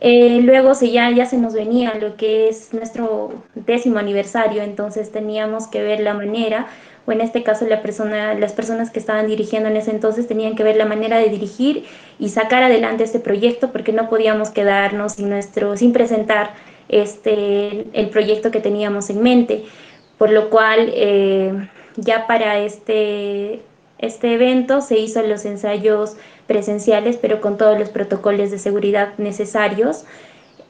Eh, 0.00 0.40
luego 0.42 0.74
se 0.74 0.90
ya, 0.90 1.10
ya 1.10 1.26
se 1.26 1.38
nos 1.38 1.54
venía 1.54 1.94
lo 1.94 2.16
que 2.16 2.48
es 2.48 2.74
nuestro 2.74 3.32
décimo 3.54 3.98
aniversario, 3.98 4.62
entonces 4.62 5.10
teníamos 5.10 5.68
que 5.68 5.82
ver 5.82 6.00
la 6.00 6.12
manera, 6.12 6.66
o 7.06 7.12
en 7.12 7.20
este 7.20 7.42
caso 7.42 7.66
la 7.66 7.82
persona, 7.82 8.34
las 8.34 8.52
personas 8.52 8.90
que 8.90 8.98
estaban 8.98 9.26
dirigiendo 9.26 9.68
en 9.68 9.76
ese 9.76 9.92
entonces 9.92 10.26
tenían 10.26 10.54
que 10.54 10.64
ver 10.64 10.76
la 10.76 10.84
manera 10.84 11.18
de 11.18 11.30
dirigir 11.30 11.84
y 12.18 12.28
sacar 12.28 12.62
adelante 12.62 13.04
este 13.04 13.20
proyecto 13.20 13.72
porque 13.72 13.92
no 13.92 14.08
podíamos 14.08 14.50
quedarnos 14.50 15.14
sin, 15.14 15.30
nuestro, 15.30 15.76
sin 15.76 15.92
presentar 15.92 16.50
este, 16.88 17.86
el 17.92 18.10
proyecto 18.10 18.50
que 18.50 18.60
teníamos 18.60 19.10
en 19.10 19.22
mente, 19.22 19.64
por 20.18 20.30
lo 20.30 20.50
cual 20.50 20.90
eh, 20.94 21.68
ya 21.96 22.26
para 22.26 22.58
este, 22.58 23.60
este 23.98 24.34
evento 24.34 24.80
se 24.80 24.98
hizo 24.98 25.22
los 25.22 25.44
ensayos 25.44 26.16
presenciales, 26.46 27.16
pero 27.16 27.40
con 27.40 27.56
todos 27.56 27.78
los 27.78 27.88
protocolos 27.90 28.50
de 28.50 28.58
seguridad 28.58 29.14
necesarios. 29.18 30.04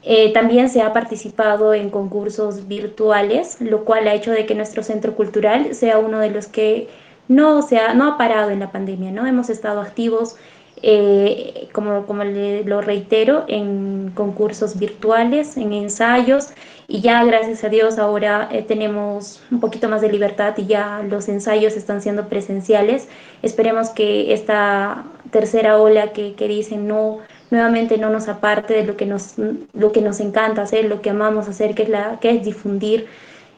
Eh, 0.03 0.31
también 0.31 0.69
se 0.69 0.81
ha 0.81 0.93
participado 0.93 1.73
en 1.73 1.89
concursos 1.89 2.67
virtuales, 2.67 3.57
lo 3.59 3.83
cual 3.83 4.07
ha 4.07 4.13
hecho 4.13 4.31
de 4.31 4.45
que 4.45 4.55
nuestro 4.55 4.81
centro 4.81 5.15
cultural 5.15 5.75
sea 5.75 5.97
uno 5.99 6.19
de 6.19 6.29
los 6.29 6.47
que 6.47 6.87
no, 7.27 7.61
se 7.61 7.77
ha, 7.77 7.93
no 7.93 8.07
ha 8.07 8.17
parado 8.17 8.51
en 8.51 8.59
la 8.59 8.71
pandemia, 8.71 9.11
¿no? 9.11 9.25
Hemos 9.25 9.49
estado 9.49 9.81
activos 9.81 10.37
eh, 10.81 11.67
como, 11.71 12.05
como 12.05 12.23
lo 12.23 12.81
reitero, 12.81 13.45
en 13.47 14.11
concursos 14.13 14.77
virtuales, 14.77 15.57
en 15.57 15.73
ensayos, 15.73 16.49
y 16.87 17.01
ya 17.01 17.23
gracias 17.25 17.63
a 17.63 17.69
Dios 17.69 17.97
ahora 17.97 18.47
eh, 18.51 18.63
tenemos 18.63 19.41
un 19.51 19.59
poquito 19.59 19.89
más 19.89 20.01
de 20.01 20.09
libertad 20.09 20.53
y 20.57 20.67
ya 20.67 21.03
los 21.07 21.27
ensayos 21.27 21.75
están 21.75 22.01
siendo 22.01 22.29
presenciales. 22.29 23.09
Esperemos 23.41 23.89
que 23.89 24.33
esta 24.33 25.03
tercera 25.31 25.79
ola 25.79 26.13
que, 26.13 26.33
que 26.35 26.47
dicen 26.47 26.87
no 26.87 27.19
nuevamente 27.49 27.97
no 27.97 28.09
nos 28.09 28.27
aparte 28.27 28.73
de 28.73 28.85
lo 28.85 28.97
que 28.97 29.05
nos, 29.05 29.35
lo 29.73 29.91
que 29.91 30.01
nos 30.01 30.19
encanta 30.19 30.61
hacer, 30.61 30.85
lo 30.85 31.01
que 31.01 31.09
amamos 31.09 31.47
hacer, 31.47 31.75
que 31.75 31.83
es, 31.83 31.89
la, 31.89 32.19
que 32.19 32.31
es 32.31 32.43
difundir 32.43 33.07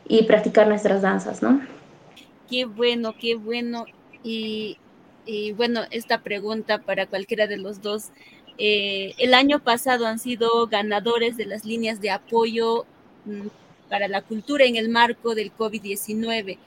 y 0.07 0.23
practicar 0.23 0.67
nuestras 0.67 1.01
danzas, 1.01 1.41
¿no? 1.41 1.61
Qué 2.49 2.65
bueno, 2.65 3.13
qué 3.19 3.35
bueno. 3.35 3.85
Y 4.23 4.77
y 5.29 5.51
bueno, 5.51 5.81
esta 5.91 6.21
pregunta 6.21 6.79
para 6.79 7.05
cualquiera 7.05 7.45
de 7.45 7.57
los 7.57 7.83
dos. 7.83 8.09
Eh, 8.57 9.13
el 9.19 9.35
año 9.35 9.59
pasado 9.59 10.07
han 10.07 10.17
sido 10.17 10.65
ganadores 10.65 11.37
de 11.37 11.45
las 11.45 11.65
líneas 11.65 12.01
de 12.01 12.09
apoyo 12.09 12.85
mm, 13.25 13.47
para 13.89 14.07
la 14.07 14.23
cultura 14.23 14.65
en 14.65 14.75
el 14.75 14.89
marco 14.89 15.35
del 15.35 15.53
COVID-19. 15.53 16.57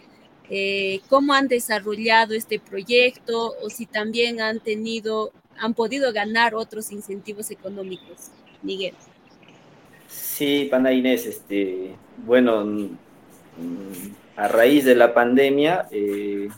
Eh, 0.48 1.00
¿Cómo 1.08 1.34
han 1.34 1.48
desarrollado 1.48 2.34
este 2.34 2.60
proyecto 2.60 3.54
o 3.60 3.68
si 3.68 3.84
también 3.84 4.40
han 4.40 4.60
tenido, 4.60 5.32
han 5.58 5.74
podido 5.74 6.12
ganar 6.12 6.54
otros 6.54 6.92
incentivos 6.92 7.50
económicos? 7.50 8.30
Miguel. 8.62 8.94
Sí, 10.06 10.68
Pana 10.70 10.92
Inés, 10.92 11.26
este, 11.26 11.96
bueno, 12.24 12.64
mm, 12.64 12.86
a 14.36 14.46
raíz 14.46 14.84
de 14.84 14.94
la 14.94 15.12
pandemia 15.12 15.88
eh, 15.90 16.48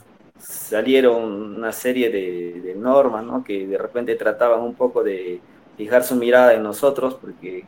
salieron 0.45 1.23
una 1.57 1.71
serie 1.71 2.09
de, 2.09 2.75
normas, 2.75 3.23
¿no? 3.23 3.43
Que 3.43 3.65
de 3.65 3.77
repente 3.77 4.15
trataban 4.15 4.61
un 4.61 4.75
poco 4.75 5.03
de 5.03 5.41
fijar 5.77 6.03
su 6.03 6.15
mirada 6.15 6.53
en 6.53 6.63
nosotros, 6.63 7.15
porque 7.15 7.65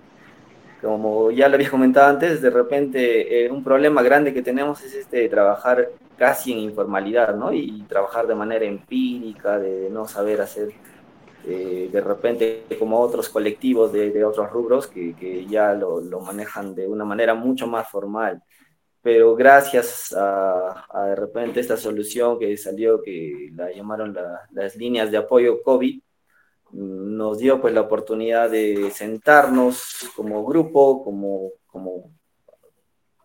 como 0.82 1.32
ya 1.32 1.48
lo 1.50 1.56
había 1.56 1.72
comentado 1.72 2.10
antes, 2.10 2.42
de 2.42 2.50
repente 2.50 3.46
eh, 3.46 3.52
un 3.52 3.64
problema 3.64 4.04
grande 4.04 4.34
que 4.34 4.44
tenemos 4.44 4.84
es 4.84 4.94
este 4.94 5.18
de 5.18 5.30
trabajar 5.30 5.90
casi 6.18 6.52
en 6.52 6.60
informalidad, 6.60 7.36
¿no? 7.36 7.52
Y 7.52 7.84
trabajar 7.88 8.28
de 8.28 8.36
manera 8.36 8.66
empírica, 8.66 9.58
de 9.58 9.90
no 9.90 10.08
saber 10.08 10.42
hacer 10.42 10.74
eh, 11.50 11.90
de 11.92 12.02
repente 12.02 12.66
como 12.78 13.00
otros 13.00 13.30
colectivos 13.30 13.94
de, 13.94 14.26
otros 14.26 14.52
rubros 14.52 14.88
que, 14.88 15.46
ya 15.50 15.74
lo, 15.74 16.02
manejan 16.20 16.76
de 16.76 16.88
una 16.88 17.06
manera 17.06 17.34
mucho 17.34 17.68
más 17.68 17.88
formal. 17.88 18.44
Pero 19.08 19.38
gracias 19.38 20.12
a, 20.12 20.86
a 20.90 21.06
de 21.06 21.16
repente 21.16 21.62
esta 21.62 21.78
solución 21.78 22.38
que 22.38 22.58
salió, 22.58 23.02
que 23.02 23.52
la 23.56 23.72
llamaron 23.72 24.14
las 24.52 24.76
líneas 24.76 25.10
de 25.10 25.16
apoyo 25.16 25.64
COVID, 25.64 26.02
nos 26.74 27.38
dio 27.38 27.62
pues 27.62 27.74
la 27.74 27.80
oportunidad 27.80 28.50
de 28.50 28.92
sentarnos 28.92 30.10
como 30.14 30.44
grupo, 30.44 31.06
como, 31.06 31.52
como, 31.68 32.12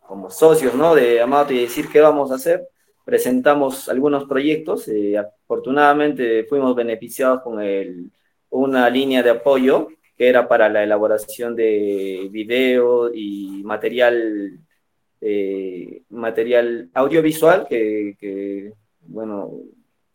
como 0.06 0.30
socios, 0.30 0.72
¿no? 0.76 0.94
De 0.94 1.20
Amato 1.20 1.52
y 1.52 1.62
decir 1.62 1.88
qué 1.90 2.00
vamos 2.00 2.30
a 2.30 2.36
hacer. 2.36 2.68
Presentamos 3.04 3.88
algunos 3.88 4.26
proyectos, 4.26 4.86
eh, 4.86 5.18
afortunadamente 5.18 6.44
fuimos 6.44 6.76
beneficiados 6.76 7.42
con 7.42 7.60
el, 7.60 8.08
una 8.50 8.88
línea 8.88 9.20
de 9.20 9.30
apoyo 9.30 9.88
que 10.16 10.28
era 10.28 10.46
para 10.46 10.68
la 10.68 10.84
elaboración 10.84 11.56
de 11.56 12.28
video 12.30 13.12
y 13.12 13.62
material, 13.64 14.60
eh, 15.24 16.02
material 16.10 16.90
audiovisual 16.94 17.66
que, 17.68 18.72
bueno, 19.02 19.52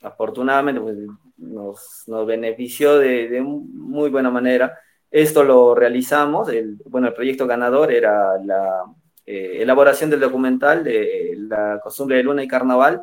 afortunadamente 0.02 0.82
pues, 0.82 0.98
nos, 1.38 2.04
nos 2.08 2.28
benefició 2.28 3.00
de, 3.00 3.41
muy 3.41 4.10
buena 4.10 4.30
manera. 4.30 4.78
Esto 5.10 5.46
lo 5.46 5.74
realizamos, 5.74 6.50
el, 6.50 6.78
bueno, 6.86 7.08
el 7.08 7.13
proyecto 7.13 7.48
ganador 7.48 7.93
era 7.93 8.38
la 8.43 8.84
eh, 9.26 9.60
elaboración 9.62 10.10
del 10.10 10.20
documental 10.20 10.84
de 10.84 11.36
la 11.38 11.80
costumbre 11.82 12.17
de 12.17 12.24
luna 12.24 12.43
y 12.43 12.48
carnaval 12.48 13.02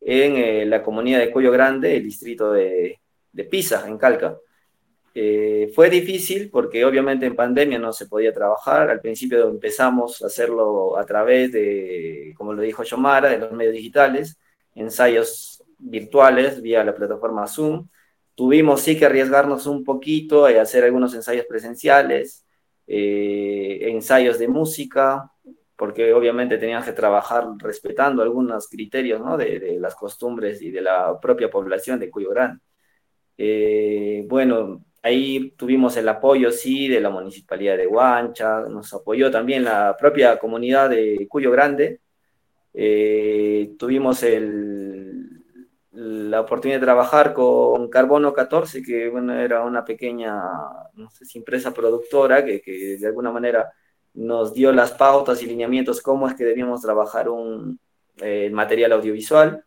en 0.00 0.36
eh, 0.36 0.66
la 0.66 0.82
comunidad 0.82 1.20
de 1.20 1.30
Cuyo 1.30 1.52
Grande, 1.52 1.96
el 1.96 2.02
distrito 2.02 2.52
de 2.52 2.98
Pisa, 3.48 3.86
en 3.86 3.96
Calca. 3.96 4.36
Eh, 5.14 5.72
fue 5.74 5.90
difícil 5.90 6.50
porque 6.50 6.84
obviamente 6.84 7.26
en 7.26 7.34
pandemia 7.34 7.78
no 7.78 7.92
se 7.92 8.06
podía 8.06 8.32
trabajar. 8.32 8.90
Al 8.90 9.00
principio 9.00 9.48
empezamos 9.48 10.22
a 10.22 10.26
hacerlo 10.26 10.96
a 10.98 11.04
través 11.04 11.52
de, 11.52 12.34
como 12.36 12.52
lo 12.52 12.62
dijo 12.62 12.82
Yomara, 12.82 13.30
de 13.30 13.38
los 13.38 13.52
medios 13.52 13.74
digitales, 13.74 14.38
ensayos 14.74 15.62
virtuales 15.78 16.60
vía 16.62 16.84
la 16.84 16.94
plataforma 16.94 17.46
Zoom. 17.46 17.88
Tuvimos 18.34 18.82
sí 18.82 18.98
que 18.98 19.06
arriesgarnos 19.06 19.66
un 19.66 19.84
poquito 19.84 20.48
y 20.48 20.54
hacer 20.54 20.84
algunos 20.84 21.14
ensayos 21.14 21.46
presenciales, 21.46 22.46
eh, 22.86 23.78
ensayos 23.82 24.38
de 24.38 24.48
música, 24.48 25.30
porque 25.76 26.12
obviamente 26.12 26.58
teníamos 26.58 26.86
que 26.86 26.92
trabajar 26.92 27.46
respetando 27.58 28.22
algunos 28.22 28.68
criterios 28.68 29.20
¿no? 29.20 29.36
de, 29.36 29.76
las 29.80 29.94
costumbres 29.94 30.60
y 30.62 30.70
de 30.70 30.82
la 30.82 31.18
propia 31.20 31.50
población 31.50 32.00
de 32.00 32.10
Cuyo 32.10 32.30
Gran. 32.30 32.60
Eh, 33.36 34.24
bueno, 34.28 34.84
ahí 35.02 35.50
tuvimos 35.56 35.96
el 35.96 36.08
apoyo, 36.08 36.50
sí, 36.50 36.88
de 36.88 37.00
la 37.00 37.10
Municipalidad 37.10 37.76
de 37.76 37.86
Huancha, 37.86 38.60
nos 38.68 38.92
apoyó 38.94 39.30
también 39.30 39.64
la 39.64 39.96
propia 39.98 40.38
comunidad 40.38 40.90
de 40.90 41.26
Cuyo 41.28 41.50
Grande, 41.50 42.00
eh, 42.74 43.74
tuvimos 43.78 44.24
la 45.92 46.40
oportunidad 46.40 46.78
de 46.78 46.86
trabajar 46.86 47.34
con 47.34 47.88
Carbono 47.88 48.32
14, 48.32 48.82
que 48.82 49.08
bueno, 49.08 49.34
era 49.34 49.64
una 49.64 49.84
pequeña 49.84 50.40
empresa 51.34 51.74
productora 51.74 52.44
que, 52.44 52.60
que, 52.60 52.96
de 52.98 53.06
alguna 53.06 53.32
manera 53.32 53.72
nos 54.14 54.52
dio 54.52 54.72
las 54.72 54.92
pautas 54.92 55.42
y 55.42 55.46
lineamientos 55.46 56.02
cómo 56.02 56.28
es 56.28 56.34
que 56.34 56.44
debíamos 56.44 56.82
trabajar 56.82 57.28
un 57.28 57.78
eh, 58.20 58.50
material 58.50 58.92
audiovisual. 58.92 59.64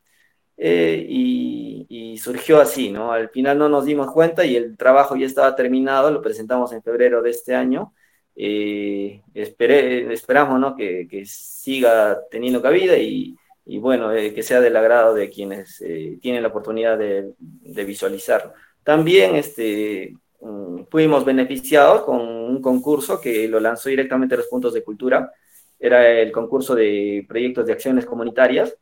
Eh, 0.57 1.05
y, 1.09 2.17
surgió 2.17 2.61
así, 2.61 2.91
¿no? 2.91 3.11
Al 3.11 3.29
final 3.29 3.57
no 3.57 3.67
nos 3.67 3.85
dimos 3.85 4.11
cuenta 4.11 4.45
y 4.45 4.55
el 4.55 4.77
trabajo 4.77 5.15
ya 5.15 5.25
estaba 5.25 5.55
terminado, 5.55 6.11
lo 6.11 6.21
presentamos 6.21 6.71
en 6.71 6.83
febrero 6.83 7.21
de 7.23 7.31
este 7.31 7.55
año. 7.55 7.93
Eh, 8.35 9.23
esperé, 9.33 10.13
esperamos, 10.13 10.59
¿no? 10.59 10.75
Que, 10.75 11.07
que 11.09 11.25
siga 11.25 12.19
teniendo 12.29 12.61
cabida 12.61 12.95
y, 12.97 13.35
y 13.65 13.79
bueno, 13.79 14.11
eh, 14.13 14.33
que 14.33 14.43
sea 14.43 14.59
del 14.61 14.75
agrado 14.75 15.13
de 15.13 15.29
quienes 15.29 15.81
eh, 15.81 16.17
tienen 16.21 16.41
la 16.41 16.49
oportunidad 16.49 16.97
de, 16.97 17.33
de 17.39 17.85
visualizarlo. 17.85 18.53
También 18.83 19.35
este, 19.35 20.15
mm, 20.41 20.83
fuimos 20.89 21.23
beneficiados 21.25 22.03
con 22.03 22.19
un 22.19 22.61
concurso 22.61 23.21
que 23.21 23.47
lo 23.47 23.59
lanzó 23.59 23.89
directamente 23.89 24.37
los 24.37 24.47
puntos 24.47 24.73
de 24.73 24.83
cultura, 24.83 25.31
era 25.79 26.07
el 26.09 26.31
concurso 26.31 26.75
de 26.75 27.25
proyectos 27.27 27.65
de 27.65 27.73
acciones 27.73 28.05
comunitarias. 28.05 28.75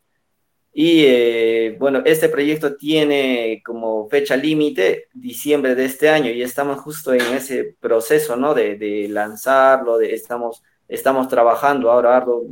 Y 0.71 1.03
eh, 1.05 1.75
bueno, 1.79 2.01
este 2.05 2.29
proyecto 2.29 2.75
tiene 2.75 3.61
como 3.65 4.07
fecha 4.07 4.35
límite 4.37 5.07
diciembre 5.13 5.75
de 5.75 5.85
este 5.85 6.09
año 6.09 6.29
y 6.31 6.41
estamos 6.41 6.79
justo 6.79 7.13
en 7.13 7.21
ese 7.33 7.75
proceso, 7.79 8.35
¿no? 8.35 8.53
De, 8.53 8.77
de 8.77 9.07
lanzarlo, 9.09 9.97
de, 9.97 10.13
estamos, 10.13 10.63
estamos 10.87 11.27
trabajando 11.27 11.91
ahora 11.91 12.17
arduo 12.17 12.45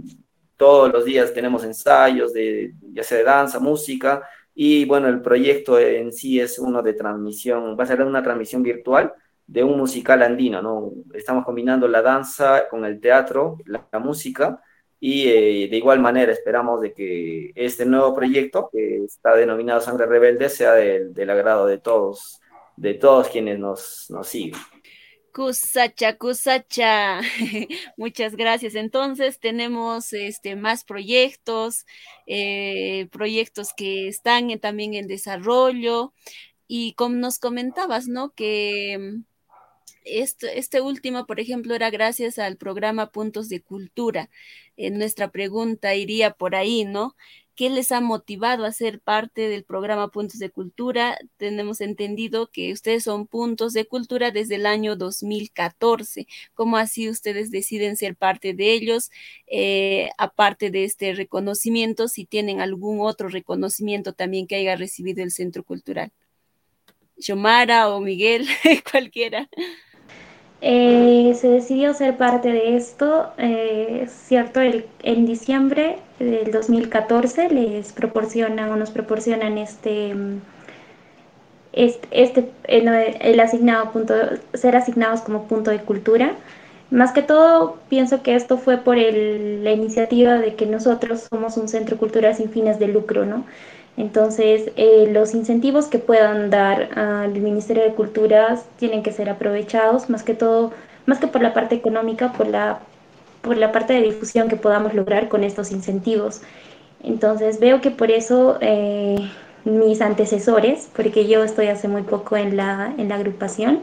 todos 0.57 0.91
los 0.91 1.05
días 1.05 1.33
tenemos 1.33 1.63
ensayos 1.63 2.33
de 2.33 2.73
ya 2.91 3.03
sea 3.03 3.19
de 3.19 3.23
danza, 3.23 3.59
música 3.59 4.27
y 4.55 4.85
bueno, 4.85 5.07
el 5.07 5.21
proyecto 5.21 5.79
en 5.79 6.11
sí 6.11 6.39
es 6.39 6.57
uno 6.57 6.81
de 6.81 6.93
transmisión, 6.93 7.77
va 7.79 7.83
a 7.83 7.87
ser 7.87 8.01
una 8.01 8.23
transmisión 8.23 8.63
virtual 8.63 9.13
de 9.45 9.63
un 9.63 9.77
musical 9.77 10.23
andino, 10.23 10.61
¿no? 10.63 10.91
Estamos 11.13 11.45
combinando 11.45 11.87
la 11.87 12.01
danza 12.01 12.67
con 12.67 12.83
el 12.83 12.99
teatro, 12.99 13.59
la, 13.65 13.87
música 13.99 14.59
y 14.99 15.27
eh, 15.27 15.67
de 15.69 15.77
igual 15.77 15.99
manera 15.99 16.31
esperamos 16.31 16.81
de 16.81 16.93
que 16.93 17.51
este 17.55 17.85
nuevo 17.85 18.15
proyecto 18.15 18.69
que 18.71 19.03
está 19.03 19.35
denominado 19.35 19.79
Sangre 19.79 20.07
Rebelde 20.07 20.49
sea 20.49 20.73
del, 20.73 21.29
agrado 21.29 21.67
de 21.67 21.77
todos, 21.77 22.41
de 22.75 22.95
todos 22.95 23.27
quienes 23.29 23.59
nos, 23.59 24.07
nos 24.09 24.27
siguen. 24.27 24.59
Cusacha, 25.31 26.17
Cusacha. 26.17 27.21
Muchas 27.97 28.35
gracias. 28.35 28.73
Entonces 28.73 29.39
tenemos 29.39 30.11
este, 30.13 30.55
más 30.55 30.83
proyectos, 30.83 31.85
eh, 32.25 33.07
proyectos 33.11 33.71
que 33.77 34.07
están 34.07 34.57
también 34.59 34.95
en 34.95 35.05
desarrollo. 35.05 36.11
Y 36.67 36.95
como 36.95 37.17
nos 37.17 37.37
comentabas, 37.37 38.07
¿no? 38.07 38.31
Que 38.31 39.19
este, 40.09 40.81
último, 40.81 41.25
por 41.25 41.39
ejemplo, 41.39 41.75
era 41.75 41.89
gracias 41.89 42.39
al 42.39 42.57
programa 42.57 43.11
Puntos 43.11 43.49
de 43.49 43.61
Cultura. 43.61 44.29
En 44.77 44.97
nuestra 44.97 45.31
pregunta 45.31 45.95
iría 45.95 46.31
por 46.31 46.55
ahí, 46.55 46.85
¿no? 46.85 47.15
¿Qué 47.55 47.71
les 47.71 47.91
ha 47.91 48.01
motivado 48.01 48.65
a 48.65 48.71
ser 48.71 48.99
parte 48.99 49.49
del 49.49 49.63
programa 49.63 50.09
Puntos 50.09 50.39
de 50.39 50.51
Cultura? 50.51 51.17
Tenemos 51.37 51.81
entendido 51.81 52.51
que 52.51 52.71
ustedes 52.71 53.03
son 53.03 53.25
puntos 53.25 53.73
de 53.73 53.85
cultura 53.85 54.29
desde 54.29 54.55
el 54.55 54.67
año 54.67 54.95
2014. 54.95 56.27
¿Cómo 56.53 56.77
así 56.77 57.09
ustedes 57.09 57.49
deciden 57.49 57.97
ser 57.97 58.15
parte 58.15 58.53
de 58.53 58.73
ellos? 58.73 59.09
Eh, 59.47 60.09
aparte 60.19 60.69
de 60.69 60.83
este 60.83 61.13
reconocimiento, 61.13 62.07
si 62.07 62.25
tienen 62.25 62.61
algún 62.61 63.01
otro 63.01 63.27
reconocimiento 63.27 64.13
también 64.13 64.45
que 64.45 64.55
haya 64.57 64.75
recibido 64.75 65.23
el 65.23 65.31
Centro 65.31 65.63
Cultural. 65.63 66.11
Xomara 67.19 67.89
o 67.89 67.99
Miguel, 68.01 68.47
cualquiera. 68.91 69.49
Eh, 70.61 71.33
se 71.39 71.49
decidió 71.49 71.93
ser 71.93 72.17
parte 72.17 72.49
de 72.49 72.77
esto, 72.77 73.31
eh, 73.37 74.07
cierto, 74.09 74.59
el, 74.59 74.85
en 75.03 75.25
diciembre 75.27 75.99
del 76.19 76.51
2014 76.51 77.49
les 77.49 77.93
proporcionan 77.93 78.69
o 78.71 78.75
nos 78.75 78.89
proporcionan 78.89 79.59
este, 79.59 80.15
este, 81.73 82.07
este 82.11 82.51
el, 82.63 83.39
asignado 83.39 83.91
punto, 83.91 84.15
ser 84.53 84.75
asignados 84.75 85.21
como 85.21 85.47
punto 85.47 85.69
de 85.71 85.79
cultura. 85.81 86.35
Más 86.89 87.11
que 87.11 87.21
todo, 87.21 87.77
pienso 87.89 88.23
que 88.23 88.35
esto 88.35 88.57
fue 88.57 88.77
por 88.77 88.97
el, 88.97 89.63
la 89.63 89.71
iniciativa 89.73 90.35
de 90.35 90.55
que 90.55 90.65
nosotros 90.65 91.27
somos 91.29 91.57
un 91.57 91.67
centro 91.67 91.97
cultural 91.97 92.33
sin 92.35 92.49
fines 92.49 92.79
de 92.79 92.87
lucro, 92.87 93.25
¿no? 93.25 93.45
Entonces, 93.97 94.71
eh, 94.75 95.09
los 95.11 95.33
incentivos 95.33 95.87
que 95.87 95.97
puedan 95.97 96.51
dar 96.51 96.97
al 96.97 97.31
Ministerio 97.33 97.83
de 97.83 97.93
Cultura 97.93 98.59
tienen 98.77 99.01
que 99.01 99.11
ser 99.11 99.27
aprovechados, 99.27 100.07
más 100.07 100.21
que 100.21 100.35
todo, 100.35 100.71
más 101.07 101.19
que 101.19 101.25
por 101.25 101.41
la 101.41 101.53
parte 101.53 101.73
económica, 101.73 102.31
por 102.31 102.47
la, 102.47 102.79
por 103.41 103.57
la 103.57 103.71
parte 103.71 103.93
de 103.93 104.03
difusión 104.03 104.49
que 104.49 104.55
podamos 104.55 104.93
lograr 104.93 105.29
con 105.29 105.43
estos 105.43 105.71
incentivos. 105.71 106.41
Entonces, 107.03 107.59
veo 107.59 107.81
que 107.81 107.89
por 107.89 108.11
eso 108.11 108.59
eh, 108.61 109.17
mis 109.65 109.99
antecesores, 110.01 110.89
porque 110.95 111.27
yo 111.27 111.43
estoy 111.43 111.67
hace 111.67 111.87
muy 111.87 112.03
poco 112.03 112.37
en 112.37 112.55
la, 112.55 112.93
en 112.99 113.09
la 113.09 113.15
agrupación, 113.15 113.81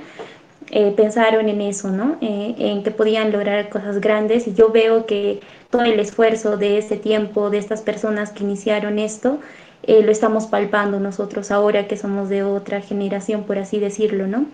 eh, 0.71 0.93
pensaron 0.97 1.49
en 1.49 1.61
eso, 1.61 1.91
¿no? 1.91 2.17
En 2.21 2.83
que 2.85 2.91
podían 2.91 3.33
lograr 3.33 3.69
cosas 3.69 4.01
grandes 4.01 4.47
y 4.47 4.55
yo 4.55 4.71
veo 4.71 5.07
que 5.07 5.41
todo 5.71 5.83
el 5.83 6.01
esfuerzo 6.01 6.57
de 6.57 6.79
ese 6.79 6.97
tiempo, 6.97 7.51
de 7.51 7.59
estas 7.59 7.83
personas 7.83 8.31
que 8.31 8.45
iniciaron 8.45 8.99
esto, 8.99 9.41
eh, 9.87 10.03
lo 10.03 10.11
estamos 10.11 10.47
palpando 10.47 11.01
nosotros 11.01 11.51
ahora 11.51 11.87
que 11.87 11.97
somos 11.97 12.29
de 12.29 12.43
otra 12.43 12.81
generación, 12.81 13.45
por 13.45 13.59
así 13.59 13.79
decirlo, 13.79 14.27
¿no? 14.27 14.47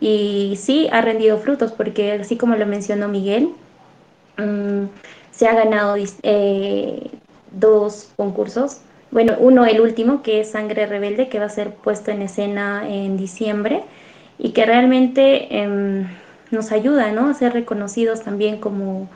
Y 0.00 0.56
sí, 0.56 0.88
ha 0.92 1.00
rendido 1.00 1.38
frutos 1.38 1.72
porque 1.72 2.12
así 2.12 2.36
como 2.36 2.54
lo 2.56 2.66
mencionó 2.66 3.08
Miguel, 3.08 3.50
mm, 4.36 4.84
se 5.30 5.48
ha 5.48 5.54
ganado 5.54 5.96
dos 7.52 8.10
concursos. 8.16 8.80
Bueno, 9.10 9.36
uno 9.38 9.64
el 9.64 9.80
último, 9.80 10.22
que 10.22 10.40
es 10.40 10.50
Sangre 10.50 10.86
Rebelde, 10.86 11.28
que 11.28 11.38
va 11.38 11.46
a 11.46 11.50
ser 11.50 11.74
puesto 11.74 12.10
en 12.10 12.22
escena 12.22 12.88
en 12.88 13.16
diciembre 13.16 13.84
y 14.38 14.50
que 14.50 14.66
realmente 14.66 15.56
em, 15.56 16.06
nos 16.50 16.72
ayuda 16.72 17.10
¿no? 17.12 17.28
a 17.28 17.34
ser 17.34 17.52
reconocidos 17.52 18.22
también 18.22 18.58
como, 18.58 19.08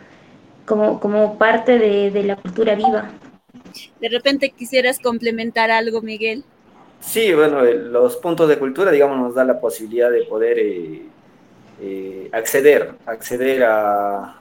como, 0.64 1.38
parte 1.38 1.78
de, 1.78 2.22
la 2.22 2.36
cultura 2.36 2.74
viva. 2.74 3.10
De 4.00 4.08
repente 4.08 4.50
quisieras 4.50 4.98
complementar 4.98 5.70
algo, 5.70 6.02
Miguel. 6.02 6.44
Sí, 7.02 7.34
bueno, 7.34 7.64
eh, 7.64 7.74
los 7.74 8.16
puntos 8.16 8.48
de 8.48 8.58
cultura, 8.58 8.90
digamos, 8.90 9.18
nos 9.18 9.34
da 9.34 9.44
la 9.44 9.60
posibilidad 9.60 10.10
de 10.10 10.22
poder 10.22 10.58
eh, 10.58 11.02
eh, 11.80 12.28
acceder, 12.32 12.94
acceder 13.06 13.64
a, 13.64 14.38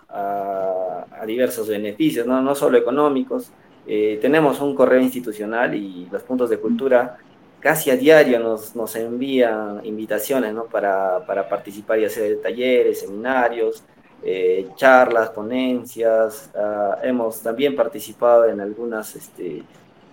diversos 1.25 1.67
beneficios, 1.67 2.25
¿no? 2.25 2.41
no 2.41 2.55
solo 2.55 2.77
económicos. 2.79 3.51
tenemos 3.85 4.59
un 4.59 4.73
correo 4.73 4.99
institucional 4.99 5.75
y 5.75 6.07
los 6.11 6.23
puntos 6.23 6.49
de 6.49 6.57
cultura 6.57 7.17
casi 7.59 7.91
a 7.91 7.95
diario 7.95 8.39
nos, 8.39 8.75
nos 8.75 8.95
envían 8.95 9.81
invitaciones 9.85 10.51
¿no? 10.53 10.65
para, 10.65 11.23
para, 11.27 11.47
participar 11.47 11.99
y 11.99 12.05
hacer 12.05 12.41
talleres, 12.41 13.01
seminarios, 13.01 13.83
eh, 14.23 14.69
charlas, 14.75 15.29
ponencias. 15.29 16.49
Uh, 16.53 17.05
hemos 17.05 17.41
también 17.41 17.75
participado 17.75 18.45
en 18.45 18.61
algunas 18.61 19.15
este, 19.15 19.63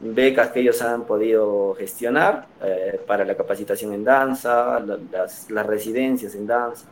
becas 0.00 0.50
que 0.50 0.60
ellos 0.60 0.80
han 0.82 1.04
podido 1.04 1.74
gestionar 1.74 2.46
eh, 2.62 3.00
para 3.06 3.24
la 3.24 3.36
capacitación 3.36 3.92
en 3.92 4.04
danza, 4.04 4.80
las, 4.80 5.50
las, 5.50 5.66
residencias 5.66 6.34
en 6.34 6.46
danza. 6.46 6.86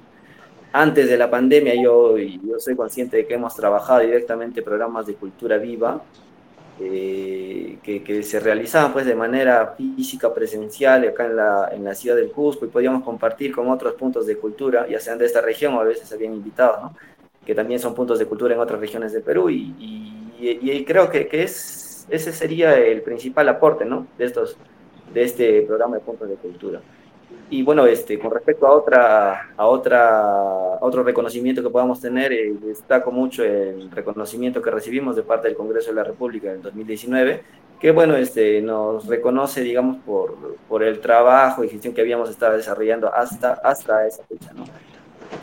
Antes 0.72 1.08
de 1.08 1.16
la 1.16 1.30
pandemia 1.30 1.74
yo, 1.74 2.18
yo 2.18 2.58
soy 2.58 2.76
consciente 2.76 3.16
de 3.18 3.26
que 3.26 3.34
hemos 3.34 3.54
trabajado 3.54 4.00
directamente 4.00 4.62
programas 4.62 5.06
de 5.06 5.14
cultura 5.14 5.56
viva 5.56 6.02
eh, 6.80 7.78
que, 7.82 8.22
se 8.22 8.40
realizaban 8.40 8.92
pues 8.92 9.06
de 9.06 9.14
manera 9.14 9.74
física, 9.76 10.32
presencial, 10.34 11.08
acá 11.08 11.26
en 11.26 11.36
la, 11.36 11.70
en 11.72 11.84
la 11.84 11.94
ciudad 11.94 12.16
del 12.16 12.30
Cusco, 12.30 12.64
y 12.64 12.68
podíamos 12.68 13.02
compartir 13.02 13.54
con 13.54 13.68
otros 13.70 13.94
puntos 13.94 14.26
de 14.26 14.36
cultura, 14.36 14.86
ya 14.88 15.00
sean 15.00 15.18
de 15.18 15.26
esta 15.26 15.40
región 15.40 15.74
o 15.74 15.80
a 15.80 15.84
veces 15.84 16.12
habían 16.12 16.34
invitados, 16.34 16.82
¿no? 16.82 16.96
que 17.44 17.54
también 17.54 17.78
son 17.78 17.94
puntos 17.94 18.18
de 18.18 18.26
cultura 18.26 18.54
en 18.54 18.60
otras 18.60 18.80
regiones 18.80 19.12
del 19.12 19.22
Perú, 19.22 19.48
y, 19.48 19.74
y, 20.38 20.70
y 20.70 20.84
creo 20.84 21.08
que, 21.08 21.28
que, 21.28 21.44
es, 21.44 22.06
ese 22.10 22.32
sería 22.32 22.76
el 22.76 23.02
principal 23.02 23.48
aporte 23.48 23.84
¿no? 23.84 24.06
de, 24.18 24.24
estos, 24.24 24.56
de 25.14 25.22
este 25.22 25.62
programa 25.62 25.96
de 25.96 26.02
puntos 26.02 26.28
de 26.28 26.34
cultura. 26.34 26.80
Y 27.48 27.62
bueno, 27.62 27.86
este, 27.86 28.18
con 28.18 28.32
respecto 28.32 28.66
a, 28.66 28.72
otra, 28.72 29.50
a, 29.56 29.66
otra, 29.66 30.78
otro 30.80 31.04
reconocimiento 31.04 31.62
que 31.62 31.70
podamos 31.70 32.00
tener, 32.00 32.32
eh, 32.32 32.54
destaco 32.60 33.12
mucho 33.12 33.44
el 33.44 33.88
reconocimiento 33.90 34.60
que 34.60 34.70
recibimos 34.70 35.14
de 35.14 35.22
parte 35.22 35.46
del 35.46 35.56
Congreso 35.56 35.90
de 35.90 35.94
la 35.94 36.04
República 36.04 36.52
en 36.52 36.60
2019, 36.60 37.44
que 37.78 37.92
bueno, 37.92 38.16
este, 38.16 38.60
nos 38.62 39.06
reconoce, 39.06 39.60
digamos, 39.60 39.98
por, 39.98 40.36
por 40.68 40.82
el 40.82 40.98
trabajo 40.98 41.62
y 41.62 41.68
gestión 41.68 41.94
que 41.94 42.00
habíamos 42.00 42.30
estado 42.30 42.56
desarrollando 42.56 43.14
hasta, 43.14 43.52
hasta 43.52 44.06
esa 44.06 44.24
fecha, 44.24 44.52
¿no? 44.52 44.64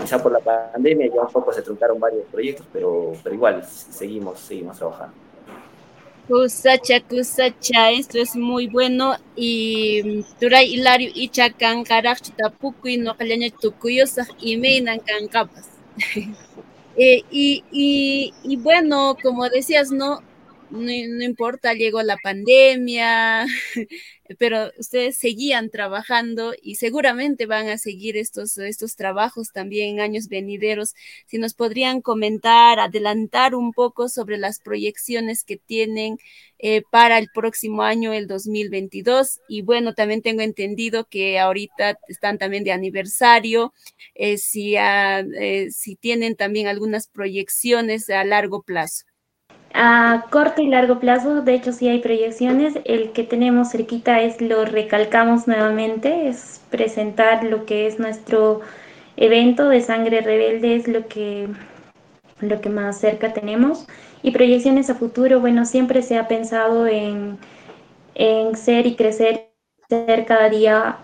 Quizá 0.02 0.22
por 0.22 0.32
la 0.32 0.40
pandemia 0.40 1.08
ya 1.08 1.22
un 1.22 1.32
poco 1.32 1.54
se 1.54 1.62
truncaron 1.62 2.00
varios 2.00 2.26
proyectos, 2.26 2.68
pero, 2.74 3.14
pero 3.24 3.34
igual 3.34 3.64
seguimos, 3.64 4.40
seguimos 4.40 4.78
trabajando. 4.78 5.23
Kusacha, 6.28 7.02
kusacha, 7.02 7.92
esto 7.92 8.18
es 8.20 8.36
muy 8.36 8.68
bueno. 8.68 9.16
Y 9.36 10.24
turay 10.40 10.74
hilario 10.74 11.12
ichakan 11.14 11.84
karachita 11.84 12.50
pukuy 12.50 12.98
no 12.98 13.16
tu 13.16 13.72
tukuyosaj 13.72 14.28
y 14.40 14.56
meinan 14.58 15.00
capas. 15.30 15.68
eh, 16.98 17.24
y, 17.32 17.64
y, 17.72 18.34
y 18.44 18.56
bueno, 18.58 19.18
como 19.22 19.50
decías, 19.50 19.92
¿no? 19.92 20.22
No, 20.80 21.24
importa, 21.24 21.74
llegó 21.74 22.02
la 22.02 22.18
pandemia, 22.18 23.46
pero 24.40 24.72
ustedes 24.78 25.18
seguían 25.18 25.70
trabajando 25.70 26.54
y 26.62 26.76
seguramente 26.76 27.46
van 27.46 27.68
a 27.70 27.78
seguir 27.78 28.18
estos, 28.18 28.58
estos 28.58 28.96
trabajos 28.96 29.52
también 29.52 29.96
en 29.96 30.00
años 30.02 30.28
venideros. 30.30 30.96
Si 31.28 31.38
nos 31.38 31.54
podrían 31.54 32.02
comentar, 32.02 32.80
adelantar 32.80 33.56
un 33.56 33.72
poco 33.72 34.10
sobre 34.10 34.38
las 34.38 34.60
proyecciones 34.60 35.44
que 35.44 35.58
tienen 35.58 36.18
eh, 36.58 36.82
para 36.90 37.18
el 37.18 37.30
próximo 37.34 37.84
año, 37.84 38.14
el 38.14 38.28
2022. 38.28 39.42
Y 39.48 39.62
bueno, 39.62 39.94
también 39.94 40.22
tengo 40.22 40.42
entendido 40.42 41.06
que 41.06 41.38
ahorita 41.40 42.00
están 42.08 42.38
también 42.38 42.64
de 42.64 42.72
aniversario, 42.72 43.74
eh, 44.16 44.38
si, 44.38 44.76
eh, 44.78 45.68
si 45.72 45.96
tienen 45.96 46.36
también 46.36 46.68
algunas 46.68 47.08
proyecciones 47.08 48.10
a 48.10 48.24
largo 48.24 48.64
plazo. 48.64 49.06
A 49.74 50.26
corto 50.30 50.62
y 50.62 50.68
largo 50.68 51.00
plazo, 51.00 51.42
de 51.42 51.56
hecho, 51.56 51.72
sí 51.74 51.88
hay 51.90 52.00
proyecciones. 52.00 52.76
El 52.86 53.12
que 53.12 53.24
tenemos 53.24 53.72
cerquita 53.72 54.22
es 54.22 54.40
lo 54.42 54.66
recalcamos 54.66 55.48
nuevamente, 55.48 56.28
es 56.28 56.62
presentar 56.70 57.44
lo 57.44 57.66
que 57.66 57.88
es 57.88 58.00
nuestro 58.00 58.62
evento 59.18 59.70
de 59.70 59.82
sangre 59.82 60.22
rebelde, 60.22 60.76
es 60.76 60.88
lo 60.88 61.08
que, 61.08 61.50
lo 62.42 62.62
que 62.62 62.70
más 62.70 63.00
cerca 63.00 63.34
tenemos. 63.34 63.88
Y 64.22 64.32
proyecciones 64.32 64.90
a 64.90 64.96
futuro, 64.96 65.40
bueno, 65.42 65.66
siempre 65.66 66.02
se 66.04 66.18
ha 66.18 66.28
pensado 66.28 66.88
en, 66.88 67.40
en 68.16 68.56
ser 68.56 68.88
y 68.88 68.96
crecer 68.96 69.50
ser 69.90 70.26
cada 70.26 70.50
día 70.50 71.00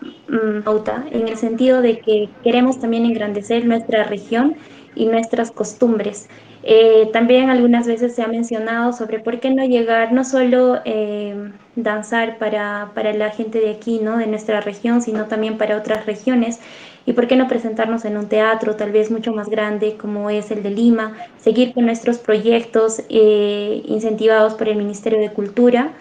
pauta, 0.64 1.00
mm, 1.00 1.16
en 1.16 1.28
el 1.28 1.38
sentido 1.38 1.82
de 1.82 2.00
que 2.00 2.30
queremos 2.44 2.80
también 2.80 3.06
engrandecer 3.06 3.66
nuestra 3.66 4.04
región 4.06 4.58
y 4.96 5.06
nuestras 5.08 5.52
costumbres. 5.52 6.30
Eh, 6.64 7.10
también 7.14 7.50
algunas 7.50 7.88
veces 7.88 8.16
se 8.16 8.22
ha 8.22 8.28
mencionado 8.28 8.92
sobre 8.92 9.20
por 9.20 9.40
qué 9.40 9.50
no 9.50 9.66
llegar, 9.66 10.12
no 10.12 10.24
solo 10.24 10.82
eh, 10.84 11.52
danzar 11.76 12.38
para, 12.38 12.92
para, 12.94 13.14
la 13.14 13.30
gente 13.32 13.60
de 13.60 13.72
aquí, 13.72 14.00
¿no? 14.00 14.18
de 14.18 14.28
nuestra 14.28 14.60
región, 14.60 15.02
sino 15.02 15.26
también 15.26 15.58
para 15.58 15.78
otras 15.78 16.06
regiones. 16.06 16.60
Y 17.06 17.14
por 17.14 17.28
qué 17.28 17.38
no 17.38 17.48
presentarnos 17.48 18.06
en 18.06 18.18
un 18.18 18.28
teatro 18.28 18.76
tal 18.76 18.92
vez 18.92 19.10
mucho 19.10 19.34
más 19.34 19.50
grande 19.50 19.96
como 19.98 20.30
es 20.30 20.52
el 20.52 20.62
de 20.62 20.70
Lima, 20.72 21.16
seguir 21.38 21.74
con 21.74 21.86
nuestros 21.86 22.20
proyectos 22.20 23.02
eh, 23.10 23.82
incentivados 23.86 24.54
por 24.54 24.68
el 24.68 24.78
Ministerio 24.78 25.20
de 25.20 25.32
Cultura, 25.32 25.94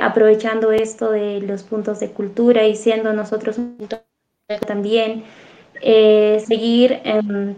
aprovechando 0.00 0.72
esto 0.72 1.12
de 1.12 1.40
los 1.40 1.62
puntos 1.62 2.00
de 2.00 2.10
cultura 2.10 2.66
y 2.66 2.74
siendo 2.74 3.12
nosotros 3.12 3.56
también, 4.66 5.22
seguir 5.80 7.00
em, 7.04 7.54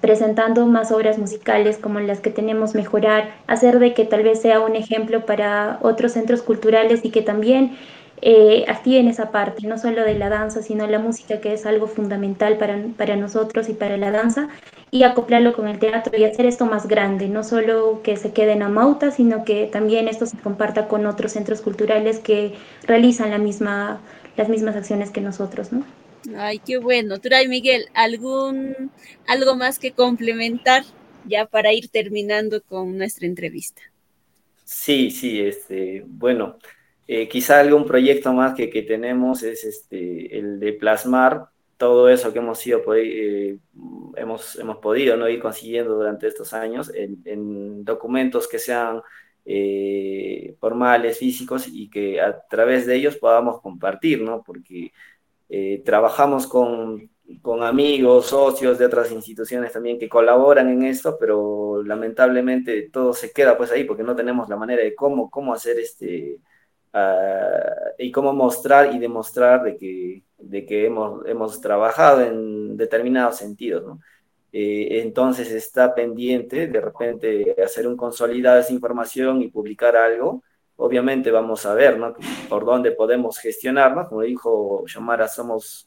presentando 0.00 0.66
más 0.66 0.92
obras 0.92 1.18
musicales 1.18 1.78
como 1.78 2.00
las 2.00 2.20
que 2.20 2.30
tenemos 2.30 2.74
mejorar, 2.74 3.34
hacer 3.46 3.78
de 3.78 3.94
que 3.94 4.04
tal 4.04 4.22
vez 4.22 4.40
sea 4.40 4.60
un 4.60 4.76
ejemplo 4.76 5.24
para 5.26 5.78
otros 5.82 6.12
centros 6.12 6.42
culturales 6.42 7.04
y 7.04 7.10
que 7.10 7.22
también 7.22 7.76
eh, 8.22 8.64
activen 8.68 9.08
esa 9.08 9.30
parte, 9.30 9.66
no 9.66 9.78
solo 9.78 10.02
de 10.02 10.14
la 10.14 10.28
danza, 10.28 10.62
sino 10.62 10.86
la 10.86 10.98
música, 10.98 11.40
que 11.40 11.52
es 11.52 11.66
algo 11.66 11.86
fundamental 11.86 12.56
para, 12.56 12.78
para 12.96 13.16
nosotros 13.16 13.68
y 13.68 13.74
para 13.74 13.96
la 13.96 14.10
danza, 14.10 14.48
y 14.90 15.02
acoplarlo 15.02 15.52
con 15.52 15.68
el 15.68 15.78
teatro 15.78 16.16
y 16.18 16.24
hacer 16.24 16.46
esto 16.46 16.64
más 16.66 16.88
grande, 16.88 17.28
no 17.28 17.44
solo 17.44 18.00
que 18.02 18.16
se 18.16 18.32
quede 18.32 18.52
en 18.52 18.62
Amauta, 18.62 19.10
sino 19.10 19.44
que 19.44 19.66
también 19.66 20.08
esto 20.08 20.26
se 20.26 20.38
comparta 20.38 20.88
con 20.88 21.06
otros 21.06 21.32
centros 21.32 21.60
culturales 21.60 22.18
que 22.18 22.54
realizan 22.86 23.30
la 23.30 23.38
misma, 23.38 24.00
las 24.36 24.48
mismas 24.48 24.76
acciones 24.76 25.10
que 25.10 25.20
nosotros, 25.20 25.72
¿no? 25.72 25.84
Ay, 26.36 26.58
qué 26.58 26.78
bueno. 26.78 27.18
Turay 27.18 27.48
Miguel, 27.48 27.86
¿algún 27.94 28.90
algo 29.26 29.56
más 29.56 29.78
que 29.78 29.92
complementar 29.92 30.84
ya 31.26 31.46
para 31.46 31.72
ir 31.72 31.88
terminando 31.88 32.62
con 32.62 32.96
nuestra 32.96 33.26
entrevista? 33.26 33.82
Sí, 34.64 35.10
sí, 35.10 35.40
este, 35.40 36.04
bueno, 36.06 36.58
eh, 37.06 37.28
quizá 37.28 37.60
algún 37.60 37.86
proyecto 37.86 38.32
más 38.32 38.54
que, 38.54 38.68
que, 38.68 38.82
tenemos 38.82 39.42
es 39.42 39.64
este, 39.64 40.36
el 40.36 40.58
de 40.58 40.72
plasmar 40.72 41.46
todo 41.76 42.08
eso 42.08 42.32
que 42.32 42.38
hemos 42.38 42.58
sido 42.58 42.82
eh, 42.94 43.58
hemos, 44.16 44.56
hemos 44.56 44.78
podido 44.78 45.16
¿no? 45.16 45.28
ir 45.28 45.40
consiguiendo 45.40 45.94
durante 45.94 46.26
estos 46.26 46.52
años 46.52 46.90
en, 46.94 47.20
en 47.24 47.84
documentos 47.84 48.48
que 48.48 48.58
sean 48.58 49.02
eh, 49.44 50.56
formales, 50.58 51.18
físicos 51.18 51.68
y 51.68 51.88
que 51.88 52.20
a 52.20 52.40
través 52.48 52.86
de 52.86 52.96
ellos 52.96 53.16
podamos 53.16 53.60
compartir, 53.60 54.20
¿no? 54.20 54.42
Porque 54.42 54.92
eh, 55.48 55.82
trabajamos 55.84 56.46
con, 56.46 57.10
amigos, 57.62 58.26
socios 58.26 58.78
de 58.78 58.86
otras 58.86 59.10
instituciones 59.12 59.72
también 59.72 59.98
que 59.98 60.08
colaboran 60.08 60.68
en 60.68 60.84
esto, 60.84 61.16
pero 61.18 61.82
lamentablemente 61.82 62.88
todo 62.90 63.12
se 63.12 63.32
queda 63.32 63.56
pues 63.56 63.70
ahí 63.70 63.84
porque 63.84 64.02
no 64.02 64.16
tenemos 64.16 64.48
la 64.48 64.56
manera 64.56 64.82
de 64.82 64.94
cómo, 64.94 65.30
cómo 65.30 65.52
hacer 65.52 65.78
este 65.78 66.38
uh, 66.94 67.94
y 67.98 68.10
cómo 68.12 68.32
mostrar 68.32 68.94
y 68.94 68.98
demostrar 68.98 69.62
de 69.62 69.76
que, 69.76 70.22
de 70.38 70.66
que 70.66 70.86
hemos, 70.86 71.26
hemos 71.26 71.60
trabajado 71.60 72.22
en 72.22 72.76
determinados 72.76 73.36
sentidos. 73.36 73.98
Eh, 74.52 75.02
entonces 75.02 75.50
está 75.50 75.94
pendiente 75.94 76.66
de 76.66 76.80
repente 76.80 77.54
hacer 77.62 77.86
un 77.86 77.96
consolidado 77.96 78.56
de 78.56 78.62
esa 78.62 78.72
información 78.72 79.42
y 79.42 79.48
publicar 79.48 79.96
algo. 79.96 80.42
Obviamente 80.76 81.30
vamos 81.30 81.64
a 81.64 81.74
ver 81.74 81.98
¿no? 81.98 82.14
por 82.48 82.64
dónde 82.64 82.92
podemos 82.92 83.38
gestionar, 83.38 84.08
como 84.08 84.22
dijo 84.22 84.84
Yomara, 84.86 85.26
somos 85.26 85.86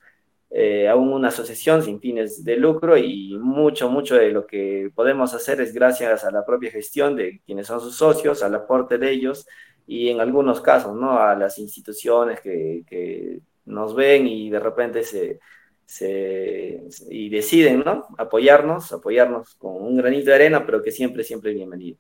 eh, 0.52 0.88
aún 0.88 1.14
una 1.14 1.28
asociación 1.28 1.84
sin 1.84 2.00
fines 2.00 2.44
de 2.44 2.58
lucro 2.58 2.98
y 2.98 3.38
mucho, 3.38 3.88
mucho 3.88 4.16
de 4.16 4.32
lo 4.32 4.48
que 4.48 4.92
podemos 4.96 5.36
hacer 5.36 5.62
es 5.62 5.74
gracias 5.74 6.24
a 6.24 6.32
la 6.32 6.44
propia 6.44 6.72
gestión 6.72 7.16
de 7.16 7.40
quienes 7.46 7.68
son 7.68 7.80
sus 7.80 7.96
socios, 7.96 8.42
al 8.42 8.56
aporte 8.56 8.98
de 8.98 9.12
ellos 9.12 9.46
y 9.86 10.10
en 10.10 10.22
algunos 10.22 10.60
casos 10.62 10.96
¿no? 10.96 11.20
a 11.20 11.36
las 11.36 11.60
instituciones 11.60 12.42
que, 12.42 13.42
nos 13.66 13.94
ven 13.94 14.26
y 14.26 14.50
de 14.50 14.60
repente 14.60 15.04
se, 15.04 15.40
se, 15.86 16.82
y 17.12 17.30
deciden 17.30 17.84
¿no? 17.86 18.08
apoyarnos, 18.18 18.92
apoyarnos 18.92 19.54
con 19.56 19.76
un 19.76 19.96
granito 19.98 20.32
de 20.32 20.36
arena, 20.36 20.66
pero 20.66 20.82
que 20.82 20.92
siempre, 20.92 21.24
siempre 21.24 21.54
bienvenido. 21.54 22.00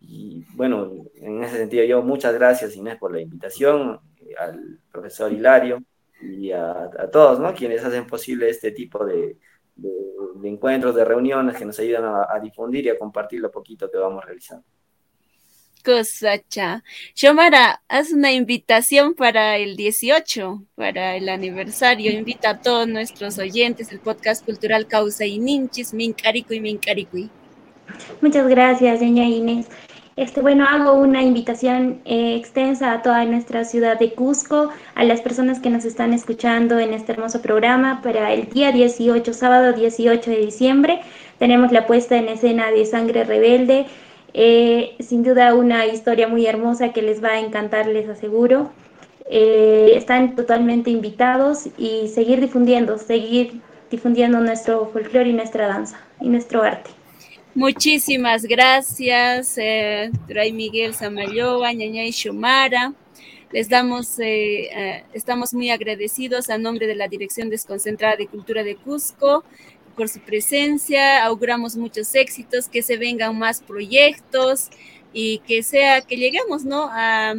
Y 0.00 0.44
bueno, 0.54 0.92
en 1.16 1.42
ese 1.42 1.56
sentido 1.56 1.84
yo 1.84 2.02
muchas 2.02 2.34
gracias 2.34 2.76
Inés 2.76 2.96
por 2.96 3.12
la 3.12 3.20
invitación, 3.20 4.00
al 4.38 4.78
profesor 4.90 5.32
Hilario 5.32 5.82
y 6.20 6.52
a, 6.52 6.90
todos 7.12 7.40
¿no? 7.40 7.54
quienes 7.54 7.84
hacen 7.84 8.06
posible 8.06 8.48
este 8.48 8.72
tipo 8.72 9.04
de, 9.04 9.36
de, 9.76 10.48
encuentros, 10.48 10.94
de 10.94 11.04
reuniones 11.04 11.56
que 11.56 11.64
nos 11.64 11.78
ayudan 11.78 12.04
a, 12.04 12.26
a 12.30 12.40
difundir 12.40 12.86
y 12.86 12.90
a 12.90 12.98
compartir 12.98 13.40
lo 13.40 13.50
poquito 13.50 13.90
que 13.90 13.98
vamos 13.98 14.24
realizando. 14.24 14.64
Cosacha. 15.84 16.82
Shomara, 17.14 17.80
haz 17.88 18.12
una 18.12 18.32
invitación 18.32 19.14
para 19.14 19.56
el 19.56 19.76
18, 19.76 20.62
para 20.74 21.16
el 21.16 21.28
aniversario. 21.28 22.10
Invita 22.10 22.50
a 22.50 22.60
todos 22.60 22.86
nuestros 22.88 23.38
oyentes 23.38 23.90
del 23.90 24.00
podcast 24.00 24.44
cultural 24.44 24.86
Causa 24.86 25.24
y 25.24 25.38
Ninchis, 25.38 25.94
Mincarico 25.94 26.52
y 26.52 26.60
Mincaricui. 26.60 27.30
Muchas 28.20 28.46
gracias, 28.48 29.00
doña 29.00 29.24
Inés. 29.24 29.66
Este, 30.18 30.40
bueno, 30.42 30.64
hago 30.68 30.94
una 30.94 31.22
invitación 31.22 32.00
eh, 32.04 32.34
extensa 32.34 32.92
a 32.92 33.02
toda 33.02 33.24
nuestra 33.24 33.64
ciudad 33.64 34.00
de 34.00 34.14
Cusco, 34.14 34.70
a 34.96 35.04
las 35.04 35.20
personas 35.20 35.60
que 35.60 35.70
nos 35.70 35.84
están 35.84 36.12
escuchando 36.12 36.80
en 36.80 36.92
este 36.92 37.12
hermoso 37.12 37.40
programa 37.40 38.02
para 38.02 38.32
el 38.32 38.48
día 38.48 38.72
18, 38.72 39.32
sábado 39.32 39.74
18 39.74 40.28
de 40.28 40.38
diciembre. 40.38 41.02
Tenemos 41.38 41.70
la 41.70 41.86
puesta 41.86 42.16
en 42.16 42.28
escena 42.28 42.68
de 42.72 42.84
Sangre 42.84 43.22
Rebelde, 43.22 43.86
eh, 44.34 44.96
sin 44.98 45.22
duda 45.22 45.54
una 45.54 45.86
historia 45.86 46.26
muy 46.26 46.46
hermosa 46.46 46.92
que 46.92 47.02
les 47.02 47.22
va 47.22 47.34
a 47.34 47.38
encantar, 47.38 47.86
les 47.86 48.08
aseguro. 48.08 48.72
Eh, 49.30 49.92
están 49.94 50.34
totalmente 50.34 50.90
invitados 50.90 51.68
y 51.78 52.08
seguir 52.08 52.40
difundiendo, 52.40 52.98
seguir 52.98 53.60
difundiendo 53.88 54.40
nuestro 54.40 54.86
folclore 54.86 55.28
y 55.28 55.32
nuestra 55.32 55.68
danza 55.68 56.00
y 56.20 56.28
nuestro 56.28 56.64
arte. 56.64 56.97
Muchísimas 57.58 58.44
gracias, 58.44 59.58
eh, 59.58 60.12
Miguel 60.52 60.94
Samayoa, 60.94 61.72
Ñañay 61.72 62.12
Shumara. 62.12 62.94
Les 63.50 63.68
damos, 63.68 64.16
eh, 64.20 65.02
estamos 65.12 65.52
muy 65.52 65.68
agradecidos 65.70 66.50
a 66.50 66.58
nombre 66.58 66.86
de 66.86 66.94
la 66.94 67.08
Dirección 67.08 67.50
Desconcentrada 67.50 68.14
de 68.14 68.28
Cultura 68.28 68.62
de 68.62 68.76
Cusco 68.76 69.42
por 69.96 70.08
su 70.08 70.20
presencia, 70.20 71.24
auguramos 71.24 71.74
muchos 71.74 72.14
éxitos, 72.14 72.68
que 72.68 72.80
se 72.80 72.96
vengan 72.96 73.36
más 73.36 73.60
proyectos 73.60 74.68
y 75.12 75.40
que 75.40 75.64
sea, 75.64 76.00
que 76.02 76.16
lleguemos, 76.16 76.64
¿no? 76.64 76.88
A, 76.92 77.34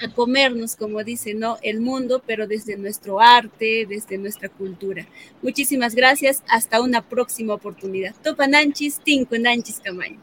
a 0.00 0.12
comernos, 0.12 0.76
como 0.76 1.02
dice, 1.04 1.34
¿no? 1.34 1.58
El 1.62 1.80
mundo, 1.80 2.22
pero 2.26 2.46
desde 2.46 2.76
nuestro 2.76 3.20
arte, 3.20 3.86
desde 3.88 4.18
nuestra 4.18 4.48
cultura. 4.48 5.06
Muchísimas 5.42 5.94
gracias. 5.94 6.42
Hasta 6.48 6.80
una 6.80 7.02
próxima 7.02 7.54
oportunidad. 7.54 8.14
Topananchis, 8.22 9.00
Tinkunanchis, 9.00 9.80
Camaño. 9.80 10.20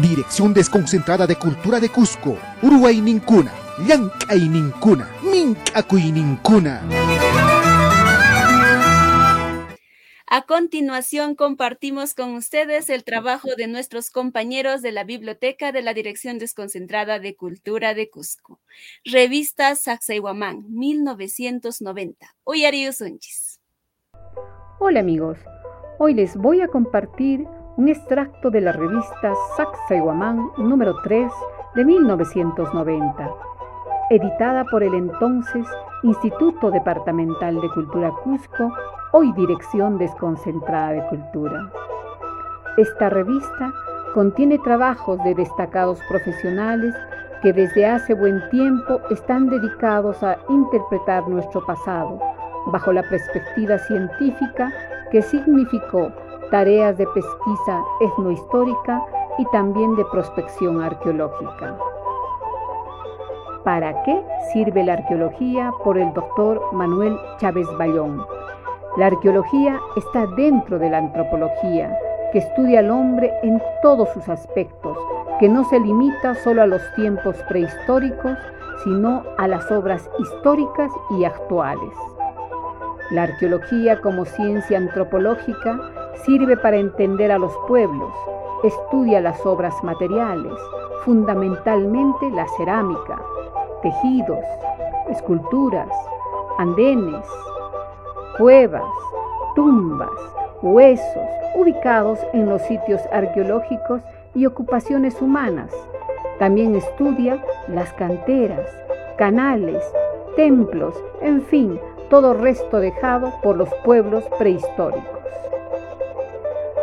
Dirección 0.00 0.52
Desconcentrada 0.52 1.26
de 1.26 1.36
Cultura 1.36 1.80
de 1.80 1.88
Cusco, 1.88 2.38
Uruguay 2.62 3.00
Nincuna, 3.00 3.52
Llancay 3.86 4.48
Nincuna, 4.48 5.10
Mincacuy 5.22 6.12
Nincuna. 6.12 6.82
A 10.34 10.46
continuación 10.46 11.34
compartimos 11.34 12.14
con 12.14 12.34
ustedes 12.36 12.88
el 12.88 13.04
trabajo 13.04 13.48
de 13.54 13.66
nuestros 13.66 14.08
compañeros 14.08 14.80
de 14.80 14.90
la 14.90 15.04
Biblioteca 15.04 15.72
de 15.72 15.82
la 15.82 15.92
Dirección 15.92 16.38
Desconcentrada 16.38 17.18
de 17.18 17.36
Cultura 17.36 17.92
de 17.92 18.08
Cusco. 18.08 18.58
Revista 19.04 19.74
Sacsayhuamán, 19.74 20.64
1990. 20.70 22.34
Uyarius 22.44 23.02
Unchis. 23.02 23.60
Hola 24.78 25.00
amigos, 25.00 25.36
hoy 25.98 26.14
les 26.14 26.34
voy 26.34 26.62
a 26.62 26.68
compartir 26.68 27.44
un 27.76 27.90
extracto 27.90 28.48
de 28.48 28.62
la 28.62 28.72
revista 28.72 29.34
Sacsayhuamán 29.58 30.52
número 30.56 30.94
3 31.02 31.30
de 31.74 31.84
1990, 31.84 33.30
editada 34.12 34.66
por 34.66 34.82
el 34.82 34.92
entonces 34.92 35.66
Instituto 36.02 36.70
Departamental 36.70 37.58
de 37.58 37.70
Cultura 37.70 38.10
Cusco, 38.22 38.70
hoy 39.12 39.32
Dirección 39.32 39.96
Desconcentrada 39.96 40.92
de 40.92 41.06
Cultura. 41.06 41.70
Esta 42.76 43.08
revista 43.08 43.72
contiene 44.12 44.58
trabajos 44.58 45.18
de 45.24 45.34
destacados 45.34 45.98
profesionales 46.10 46.94
que 47.40 47.54
desde 47.54 47.86
hace 47.86 48.12
buen 48.12 48.46
tiempo 48.50 49.00
están 49.10 49.48
dedicados 49.48 50.22
a 50.22 50.36
interpretar 50.50 51.26
nuestro 51.26 51.64
pasado 51.64 52.20
bajo 52.66 52.92
la 52.92 53.02
perspectiva 53.08 53.78
científica 53.78 54.70
que 55.10 55.22
significó 55.22 56.12
tareas 56.50 56.98
de 56.98 57.06
pesquisa 57.06 57.82
etnohistórica 58.02 59.02
y 59.38 59.46
también 59.52 59.96
de 59.96 60.04
prospección 60.12 60.82
arqueológica. 60.82 61.91
¿Para 63.64 64.02
qué 64.02 64.20
sirve 64.52 64.82
la 64.82 64.94
arqueología? 64.94 65.72
Por 65.84 65.96
el 65.96 66.12
doctor 66.14 66.60
Manuel 66.72 67.16
Chávez 67.38 67.68
Bayón. 67.78 68.20
La 68.96 69.06
arqueología 69.06 69.78
está 69.96 70.26
dentro 70.34 70.80
de 70.80 70.90
la 70.90 70.98
antropología, 70.98 71.96
que 72.32 72.40
estudia 72.40 72.80
al 72.80 72.90
hombre 72.90 73.32
en 73.44 73.62
todos 73.80 74.08
sus 74.14 74.28
aspectos, 74.28 74.98
que 75.38 75.48
no 75.48 75.62
se 75.64 75.78
limita 75.78 76.34
solo 76.34 76.62
a 76.62 76.66
los 76.66 76.82
tiempos 76.96 77.36
prehistóricos, 77.48 78.36
sino 78.82 79.22
a 79.38 79.46
las 79.46 79.70
obras 79.70 80.10
históricas 80.18 80.90
y 81.10 81.24
actuales. 81.24 81.94
La 83.12 83.24
arqueología 83.24 84.00
como 84.00 84.24
ciencia 84.24 84.76
antropológica 84.76 85.78
sirve 86.24 86.56
para 86.56 86.78
entender 86.78 87.30
a 87.30 87.38
los 87.38 87.52
pueblos, 87.68 88.12
estudia 88.64 89.20
las 89.20 89.44
obras 89.46 89.74
materiales, 89.84 90.58
fundamentalmente 91.04 92.28
la 92.30 92.46
cerámica, 92.56 93.20
tejidos, 93.82 94.44
esculturas, 95.10 95.90
andenes, 96.58 97.26
cuevas, 98.38 98.82
tumbas, 99.54 100.08
huesos 100.62 101.28
ubicados 101.54 102.18
en 102.32 102.48
los 102.48 102.62
sitios 102.62 103.00
arqueológicos 103.12 104.00
y 104.34 104.46
ocupaciones 104.46 105.20
humanas. 105.20 105.70
También 106.38 106.74
estudia 106.74 107.44
las 107.68 107.92
canteras, 107.92 108.68
canales, 109.16 109.82
templos, 110.36 110.94
en 111.20 111.42
fin, 111.42 111.78
todo 112.08 112.34
resto 112.34 112.80
dejado 112.80 113.32
por 113.42 113.56
los 113.56 113.68
pueblos 113.84 114.24
prehistóricos. 114.38 115.20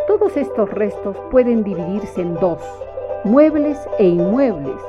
Todos 0.07 0.37
estos 0.37 0.69
restos 0.71 1.17
pueden 1.31 1.63
dividirse 1.63 2.21
en 2.21 2.35
dos, 2.35 2.61
muebles 3.23 3.77
e 3.97 4.05
inmuebles, 4.05 4.79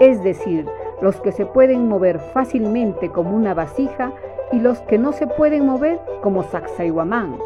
es 0.00 0.22
decir, 0.22 0.66
los 1.04 1.20
que 1.20 1.32
se 1.32 1.44
pueden 1.44 1.86
mover 1.86 2.18
fácilmente 2.18 3.10
como 3.10 3.36
una 3.36 3.52
vasija 3.52 4.10
y 4.52 4.58
los 4.58 4.80
que 4.80 4.96
no 4.96 5.12
se 5.12 5.26
pueden 5.26 5.66
mover 5.66 6.00
como 6.22 6.44
Sacsayhuamán. 6.44 7.36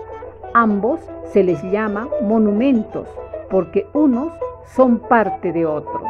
Ambos 0.54 1.00
se 1.32 1.42
les 1.42 1.60
llama 1.64 2.06
monumentos 2.22 3.08
porque 3.50 3.88
unos 3.94 4.32
son 4.76 5.00
parte 5.00 5.52
de 5.52 5.66
otros. 5.66 6.04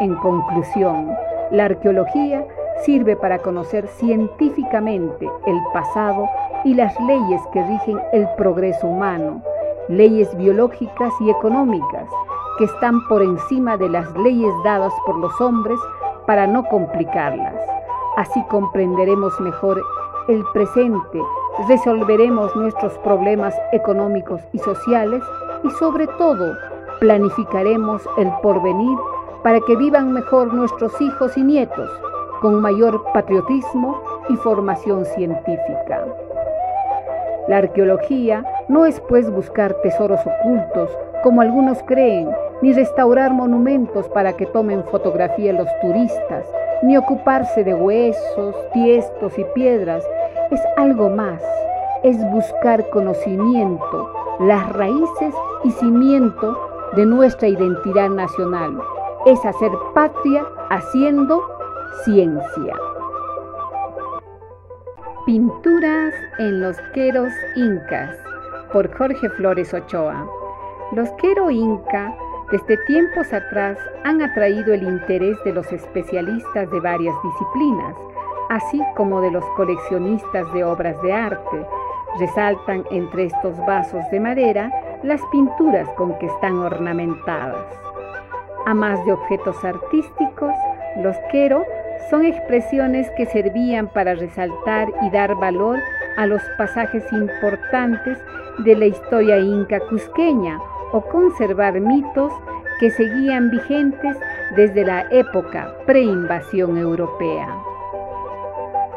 En 0.00 0.16
conclusión, 0.16 1.12
la 1.52 1.66
arqueología 1.66 2.44
sirve 2.84 3.14
para 3.14 3.38
conocer 3.38 3.86
científicamente 3.86 5.30
el 5.46 5.60
pasado 5.72 6.28
y 6.64 6.74
las 6.74 6.98
leyes 7.02 7.40
que 7.52 7.62
rigen 7.62 8.00
el 8.12 8.26
progreso 8.36 8.88
humano, 8.88 9.42
leyes 9.88 10.36
biológicas 10.36 11.12
y 11.20 11.30
económicas 11.30 12.08
que 12.58 12.64
están 12.64 13.00
por 13.06 13.22
encima 13.22 13.76
de 13.76 13.88
las 13.88 14.12
leyes 14.16 14.52
dadas 14.64 14.92
por 15.06 15.16
los 15.16 15.40
hombres 15.40 15.78
para 16.30 16.46
no 16.46 16.62
complicarlas. 16.62 17.56
Así 18.16 18.40
comprenderemos 18.44 19.40
mejor 19.40 19.82
el 20.28 20.44
presente, 20.52 21.20
resolveremos 21.66 22.54
nuestros 22.54 22.96
problemas 22.98 23.52
económicos 23.72 24.40
y 24.52 24.60
sociales 24.60 25.24
y 25.64 25.70
sobre 25.70 26.06
todo 26.06 26.56
planificaremos 27.00 28.08
el 28.16 28.30
porvenir 28.44 28.96
para 29.42 29.58
que 29.58 29.74
vivan 29.74 30.12
mejor 30.12 30.54
nuestros 30.54 31.00
hijos 31.00 31.36
y 31.36 31.42
nietos, 31.42 31.90
con 32.40 32.60
mayor 32.60 33.02
patriotismo 33.12 34.00
y 34.28 34.36
formación 34.36 35.04
científica. 35.06 36.06
La 37.48 37.56
arqueología 37.56 38.44
no 38.68 38.86
es 38.86 39.00
pues 39.00 39.28
buscar 39.32 39.74
tesoros 39.82 40.20
ocultos, 40.24 40.96
como 41.24 41.40
algunos 41.40 41.82
creen, 41.88 42.30
ni 42.62 42.72
restaurar 42.72 43.32
monumentos 43.32 44.08
para 44.08 44.36
que 44.36 44.46
tomen 44.46 44.84
fotografía 44.84 45.52
los 45.52 45.68
turistas, 45.80 46.46
ni 46.82 46.96
ocuparse 46.96 47.64
de 47.64 47.74
huesos, 47.74 48.54
tiestos 48.72 49.38
y 49.38 49.44
piedras. 49.54 50.04
Es 50.50 50.60
algo 50.76 51.10
más, 51.10 51.42
es 52.02 52.16
buscar 52.30 52.88
conocimiento, 52.90 54.12
las 54.40 54.70
raíces 54.72 55.34
y 55.64 55.70
cimiento 55.72 56.58
de 56.96 57.06
nuestra 57.06 57.48
identidad 57.48 58.08
nacional. 58.08 58.80
Es 59.26 59.44
hacer 59.44 59.70
patria 59.94 60.44
haciendo 60.70 61.42
ciencia. 62.04 62.74
Pinturas 65.26 66.14
en 66.38 66.62
los 66.62 66.76
queros 66.94 67.30
incas 67.54 68.16
por 68.72 68.92
Jorge 68.96 69.28
Flores 69.30 69.74
Ochoa. 69.74 70.26
Los 70.92 71.10
quero 71.20 71.50
inca 71.50 72.14
desde 72.50 72.76
tiempos 72.78 73.32
atrás 73.32 73.78
han 74.02 74.20
atraído 74.22 74.74
el 74.74 74.82
interés 74.82 75.36
de 75.44 75.52
los 75.52 75.70
especialistas 75.72 76.68
de 76.68 76.80
varias 76.80 77.14
disciplinas, 77.22 77.94
así 78.48 78.82
como 78.96 79.20
de 79.20 79.30
los 79.30 79.44
coleccionistas 79.56 80.52
de 80.52 80.64
obras 80.64 81.00
de 81.02 81.12
arte. 81.12 81.66
Resaltan 82.18 82.84
entre 82.90 83.26
estos 83.26 83.56
vasos 83.66 84.02
de 84.10 84.18
madera 84.18 84.72
las 85.04 85.20
pinturas 85.30 85.88
con 85.90 86.18
que 86.18 86.26
están 86.26 86.58
ornamentadas. 86.58 87.64
A 88.66 88.74
más 88.74 89.04
de 89.04 89.12
objetos 89.12 89.64
artísticos, 89.64 90.52
los 90.96 91.16
quero 91.30 91.64
son 92.10 92.24
expresiones 92.24 93.08
que 93.16 93.26
servían 93.26 93.86
para 93.86 94.14
resaltar 94.14 94.88
y 95.02 95.10
dar 95.10 95.36
valor 95.36 95.78
a 96.16 96.26
los 96.26 96.42
pasajes 96.58 97.04
importantes 97.12 98.18
de 98.64 98.74
la 98.74 98.86
historia 98.86 99.38
inca 99.38 99.78
cusqueña 99.88 100.58
o 100.92 101.00
conservar 101.02 101.78
mitos 101.80 102.32
que 102.80 102.90
seguían 102.90 103.50
vigentes 103.50 104.16
desde 104.56 104.84
la 104.84 105.06
época 105.10 105.74
preinvasión 105.86 106.78
europea. 106.78 107.48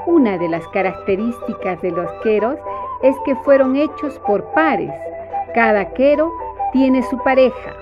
Una 0.05 0.37
de 0.37 0.49
las 0.49 0.67
características 0.69 1.81
de 1.81 1.91
los 1.91 2.11
queros 2.23 2.57
es 3.01 3.15
que 3.25 3.35
fueron 3.37 3.75
hechos 3.75 4.19
por 4.25 4.43
pares. 4.53 4.93
Cada 5.53 5.93
quero 5.93 6.31
tiene 6.71 7.03
su 7.03 7.17
pareja. 7.19 7.73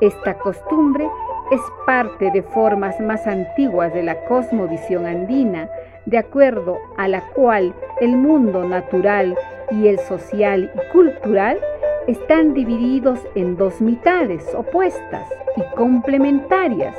Esta 0.00 0.34
costumbre 0.38 1.08
es 1.50 1.60
parte 1.86 2.30
de 2.30 2.42
formas 2.42 2.98
más 3.00 3.26
antiguas 3.26 3.92
de 3.92 4.02
la 4.02 4.24
cosmovisión 4.24 5.06
andina, 5.06 5.68
de 6.06 6.18
acuerdo 6.18 6.78
a 6.96 7.08
la 7.08 7.20
cual 7.34 7.74
el 8.00 8.16
mundo 8.16 8.64
natural 8.64 9.36
y 9.70 9.88
el 9.88 9.98
social 10.00 10.72
y 10.74 10.92
cultural 10.92 11.58
están 12.06 12.54
divididos 12.54 13.20
en 13.34 13.56
dos 13.56 13.80
mitades 13.80 14.44
opuestas 14.54 15.28
y 15.56 15.76
complementarias. 15.76 16.96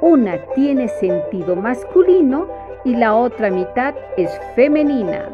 Una 0.00 0.38
tiene 0.54 0.88
sentido 0.88 1.56
masculino 1.56 2.48
y 2.84 2.94
la 2.94 3.14
otra 3.14 3.50
mitad 3.50 3.94
es 4.16 4.30
femenina. 4.54 5.28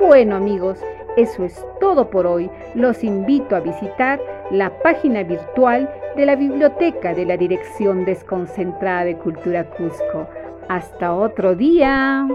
Bueno 0.00 0.36
amigos, 0.36 0.78
eso 1.16 1.44
es 1.44 1.66
todo 1.80 2.10
por 2.10 2.26
hoy. 2.26 2.48
Los 2.74 3.02
invito 3.02 3.56
a 3.56 3.60
visitar 3.60 4.20
la 4.50 4.78
página 4.82 5.24
virtual 5.24 5.92
de 6.16 6.26
la 6.26 6.36
Biblioteca 6.36 7.14
de 7.14 7.26
la 7.26 7.36
Dirección 7.36 8.04
Desconcentrada 8.04 9.04
de 9.04 9.16
Cultura 9.16 9.68
Cusco. 9.70 10.28
Hasta 10.68 11.14
otro 11.14 11.54
día. 11.54 12.28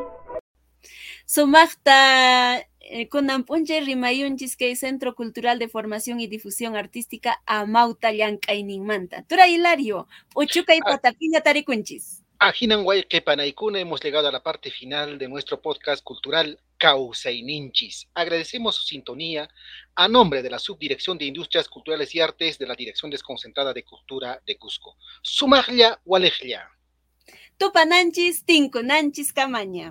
Sumachta 1.26 2.68
eh, 2.84 3.08
kunampunche 3.10 3.80
rimayunchis 3.82 4.56
kay 4.58 4.76
Centro 4.76 5.16
Cultural 5.16 5.58
de 5.60 5.70
Formación 5.70 6.20
y 6.20 6.28
Difusión 6.28 6.76
Artística 6.76 7.42
Amauta 7.46 8.12
Llank'ayninmanta. 8.12 9.24
Tura 9.24 9.48
Hilario, 9.48 10.08
uchukay 10.36 10.80
Ah. 10.86 10.92
patapilla 10.92 11.42
tarikunchis. 11.42 12.24
Ajinan 12.40 12.86
Panaikuna 13.24 13.80
hemos 13.80 14.02
llegado 14.04 14.28
a 14.28 14.32
la 14.32 14.44
parte 14.44 14.70
final 14.70 15.18
de 15.18 15.30
nuestro 15.30 15.62
podcast 15.62 16.04
cultural 16.04 16.60
Causaininchis. 16.78 18.10
Agradecemos 18.14 18.76
su 18.76 18.84
sintonía 18.84 19.48
a 19.96 20.10
nombre 20.10 20.42
de 20.42 20.50
la 20.50 20.60
Subdirección 20.60 21.18
de 21.18 21.24
Industrias 21.26 21.70
Culturales 21.70 22.14
y 22.14 22.20
Artes 22.20 22.58
de 22.60 22.68
la 22.68 22.76
Dirección 22.76 23.10
Desconcentrada 23.10 23.72
de 23.72 23.86
Cultura 23.86 24.42
de 24.46 24.58
Cusco. 24.58 24.98
Sumaglia 25.22 26.02
Walejlia. 26.04 26.70
Tupananchis, 27.58 28.44
tinkunanchis 28.44 29.32
kamaña. 29.32 29.90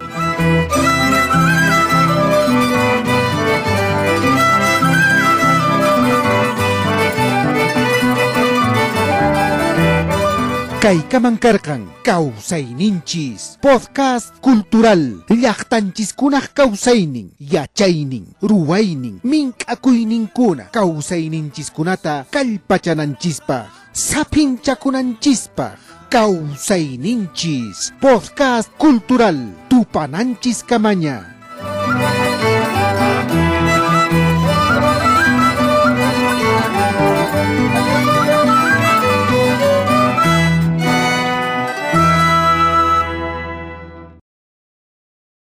Kaykaman 10.82 11.38
karkan 11.38 11.86
Kausaininchis 12.02 13.54
Podcast 13.62 14.34
Cultural 14.42 15.22
Llaqtanchiskunaq 15.30 16.50
kausaynin 16.58 17.30
Yachaynin 17.38 18.26
Ruwaynin 18.42 19.22
Mink'akuyninkuna 19.22 20.74
Kausayninchiskunata 20.74 22.26
Kallpachananchispaq 22.34 23.70
Sapinchakunanchispaq 23.94 25.78
Kausayninchis 26.10 27.94
Podcast 28.02 28.66
Cultural 28.74 29.38
Tupananchis 29.70 30.66
Kamaña 30.66 31.31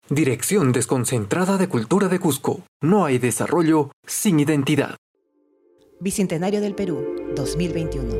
Dirección 0.09 0.71
Desconcentrada 0.71 1.57
de 1.57 1.67
Cultura 1.67 2.07
de 2.07 2.17
Cusco. 2.17 2.61
No 2.81 3.03
hay 3.03 3.17
desarrollo 3.17 3.91
sin 4.05 4.39
identidad. 4.39 4.95
Bicentenario 5.99 6.61
del 6.61 6.75
Perú, 6.75 7.03
2021. 7.35 8.15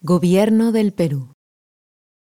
Gobierno 0.00 0.72
del 0.72 0.92
Perú. 0.92 1.34